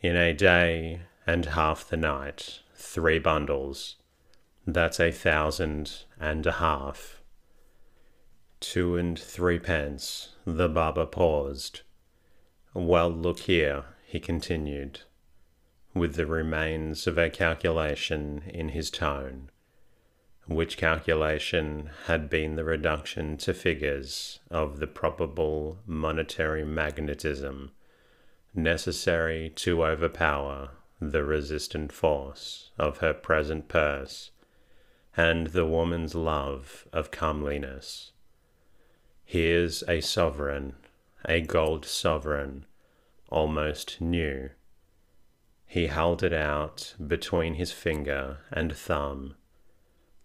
In 0.00 0.16
a 0.16 0.32
day 0.32 1.02
and 1.26 1.46
half 1.46 1.88
the 1.88 1.96
night, 1.96 2.60
three 2.74 3.18
bundles. 3.18 3.96
That's 4.66 5.00
a 5.00 5.10
thousand 5.10 6.04
and 6.18 6.46
a 6.46 6.52
half. 6.52 7.20
Two 8.60 8.96
and 8.96 9.18
threepence. 9.18 10.30
The 10.44 10.68
barber 10.68 11.06
paused. 11.06 11.80
Well, 12.74 13.10
look 13.10 13.40
here, 13.40 13.84
he 14.04 14.20
continued, 14.20 15.00
with 15.94 16.14
the 16.14 16.26
remains 16.26 17.06
of 17.06 17.18
a 17.18 17.30
calculation 17.30 18.42
in 18.46 18.70
his 18.70 18.90
tone, 18.90 19.50
which 20.50 20.76
calculation 20.76 21.88
had 22.06 22.28
been 22.28 22.56
the 22.56 22.64
reduction 22.64 23.36
to 23.36 23.54
figures 23.54 24.40
of 24.50 24.80
the 24.80 24.86
probable 24.86 25.78
monetary 25.86 26.64
magnetism 26.64 27.70
necessary 28.52 29.48
to 29.54 29.84
overpower 29.84 30.70
the 31.00 31.22
resistant 31.22 31.92
force 31.92 32.70
of 32.76 32.98
her 32.98 33.14
present 33.14 33.68
purse 33.68 34.32
and 35.16 35.48
the 35.48 35.64
woman's 35.64 36.16
love 36.16 36.84
of 36.92 37.12
comeliness. 37.12 38.10
Here's 39.24 39.84
a 39.86 40.00
sovereign, 40.00 40.74
a 41.24 41.40
gold 41.42 41.84
sovereign, 41.84 42.66
almost 43.28 44.00
new. 44.00 44.50
He 45.64 45.86
held 45.86 46.24
it 46.24 46.32
out 46.32 46.96
between 47.06 47.54
his 47.54 47.70
finger 47.70 48.38
and 48.50 48.76
thumb. 48.76 49.36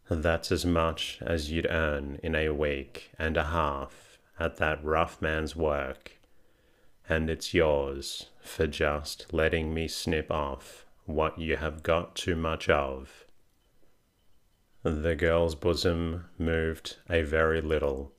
That's 0.10 0.52
as 0.52 0.66
much 0.66 1.18
as 1.22 1.52
you'd 1.52 1.68
earn 1.70 2.20
in 2.22 2.36
a 2.36 2.50
week 2.50 3.12
and 3.18 3.38
a 3.38 3.46
half 3.46 4.20
at 4.40 4.58
that 4.58 4.84
rough 4.84 5.22
man's 5.22 5.56
work, 5.56 6.20
and 7.10 7.30
it's 7.30 7.54
yours 7.54 8.28
for 8.42 8.68
just 8.68 9.34
letting 9.34 9.74
me 9.74 9.88
snip 9.88 10.30
off 10.30 10.86
what 11.06 11.40
you 11.40 11.58
have 11.58 11.82
got 11.82 12.16
too 12.16 12.36
much 12.36 12.70
of. 12.70 13.26
The 14.84 15.16
girl's 15.16 15.56
bosom 15.56 16.26
moved 16.38 16.98
a 17.10 17.24
very 17.24 17.62
little. 17.62 18.14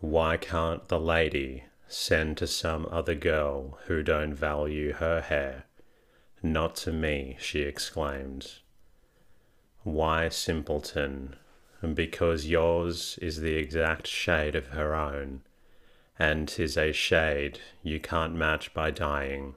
Why 0.00 0.38
can't 0.38 0.88
the 0.88 0.98
lady 0.98 1.64
send 1.86 2.38
to 2.38 2.46
some 2.46 2.88
other 2.90 3.14
girl 3.14 3.78
who 3.86 4.02
don't 4.02 4.32
value 4.32 4.94
her 4.94 5.20
hair? 5.20 5.64
Not 6.42 6.76
to 6.76 6.92
me, 6.92 7.36
she 7.38 7.60
exclaimed. 7.60 8.61
Why, 9.84 10.28
simpleton? 10.28 11.34
Because 11.94 12.46
yours 12.46 13.18
is 13.20 13.40
the 13.40 13.56
exact 13.56 14.06
shade 14.06 14.54
of 14.54 14.68
her 14.68 14.94
own, 14.94 15.42
and 16.18 16.46
'tis 16.48 16.76
a 16.76 16.92
shade 16.92 17.58
you 17.82 17.98
can't 17.98 18.34
match 18.34 18.72
by 18.74 18.92
dyeing. 18.92 19.56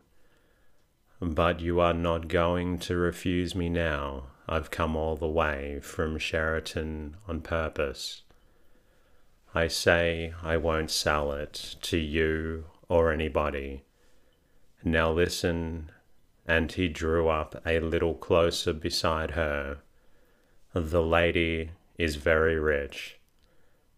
but 1.21 1.59
you 1.59 1.79
are 1.79 1.93
not 1.93 2.27
going 2.27 2.77
to 2.79 2.95
refuse 2.97 3.55
me 3.55 3.69
now. 3.69 4.25
I've 4.47 4.69
come 4.71 4.95
all 4.95 5.15
the 5.15 5.27
way 5.27 5.79
from 5.81 6.17
Sherton 6.17 7.17
on 7.27 7.41
purpose. 7.41 8.23
I 9.53 9.67
say 9.67 10.33
I 10.43 10.57
won't 10.57 10.91
sell 10.91 11.31
it 11.31 11.75
to 11.83 11.97
you 11.97 12.65
or 12.89 13.11
anybody. 13.11 13.85
Now 14.83 15.11
listen, 15.11 15.91
and 16.45 16.71
he 16.71 16.87
drew 16.89 17.27
up 17.27 17.61
a 17.65 17.79
little 17.79 18.13
closer 18.13 18.73
beside 18.73 19.31
her. 19.31 19.79
The 20.77 21.01
lady 21.01 21.71
is 21.97 22.17
very 22.17 22.59
rich, 22.59 23.17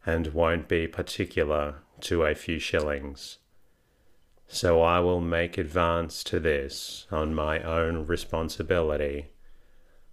and 0.06 0.28
won't 0.28 0.68
be 0.68 0.86
particular 0.88 1.78
to 2.02 2.24
a 2.24 2.36
few 2.36 2.60
shillings. 2.60 3.40
So 4.48 4.84
I 4.84 5.00
will 5.00 5.20
make 5.20 5.58
advance 5.58 6.24
to 6.26 6.40
this 6.40 7.08
on 7.10 7.34
my 7.34 7.64
own 7.64 8.06
responsibility. 8.06 9.32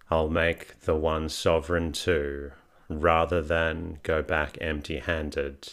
I'll 0.09 0.27
make 0.27 0.81
the 0.81 0.95
one 0.95 1.29
sovereign 1.29 1.91
too, 1.91 2.51
rather 2.89 3.43
than 3.43 3.99
go 4.01 4.23
back 4.23 4.57
empty 4.59 4.97
handed. 4.97 5.69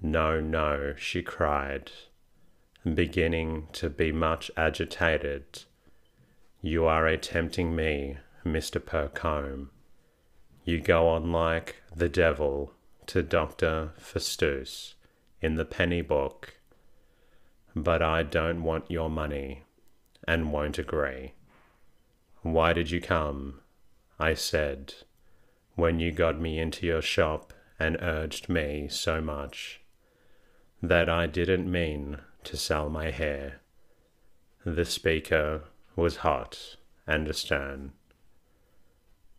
No, 0.00 0.40
no, 0.40 0.94
she 0.96 1.20
cried, 1.22 1.90
beginning 2.94 3.68
to 3.74 3.90
be 3.90 4.12
much 4.12 4.50
agitated. 4.56 5.64
You 6.62 6.86
are 6.86 7.06
attempting 7.06 7.76
me, 7.76 8.16
Mr. 8.52 8.84
Percombe. 8.84 9.70
You 10.64 10.80
go 10.80 11.08
on 11.08 11.32
like 11.32 11.76
the 11.94 12.08
devil 12.08 12.72
to 13.06 13.22
Dr. 13.22 13.92
Faustus 13.98 14.94
in 15.40 15.54
the 15.54 15.64
penny 15.64 16.02
book 16.02 16.58
but 17.84 18.02
I 18.02 18.22
don't 18.22 18.62
want 18.62 18.90
your 18.90 19.10
money 19.10 19.62
and 20.26 20.52
won't 20.52 20.78
agree. 20.78 21.32
Why 22.42 22.72
did 22.72 22.90
you 22.90 23.00
come? 23.00 23.60
I 24.18 24.34
said, 24.34 24.94
when 25.74 26.00
you 26.00 26.10
got 26.10 26.40
me 26.40 26.58
into 26.58 26.86
your 26.86 27.02
shop 27.02 27.52
and 27.78 27.96
urged 28.00 28.48
me 28.48 28.88
so 28.90 29.20
much 29.20 29.80
that 30.82 31.08
I 31.08 31.26
didn't 31.26 31.70
mean 31.70 32.18
to 32.44 32.56
sell 32.56 32.88
my 32.88 33.10
hair. 33.10 33.60
The 34.64 34.84
speaker 34.84 35.62
was 35.94 36.16
hot 36.16 36.76
and 37.06 37.28
astern. 37.28 37.92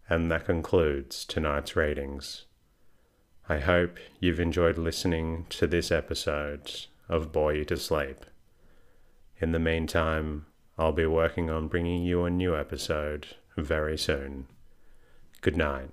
And 0.10 0.32
that 0.32 0.46
concludes 0.46 1.24
tonight's 1.24 1.76
readings. 1.76 2.46
I 3.48 3.60
hope 3.60 3.98
you've 4.20 4.40
enjoyed 4.40 4.78
listening 4.78 5.46
to 5.52 5.68
this 5.68 5.92
episode 5.92 6.88
of 7.08 7.32
Bore 7.32 7.54
You 7.54 7.64
to 7.66 7.78
Sleep. 7.78 8.26
In 9.40 9.52
the 9.52 9.60
meantime, 9.60 10.48
I'll 10.78 10.92
be 10.92 11.06
working 11.06 11.50
on 11.50 11.68
bringing 11.68 12.04
you 12.04 12.24
a 12.24 12.30
new 12.30 12.56
episode 12.56 13.28
very 13.56 13.98
soon. 13.98 14.48
Good 15.42 15.56
night. 15.56 15.92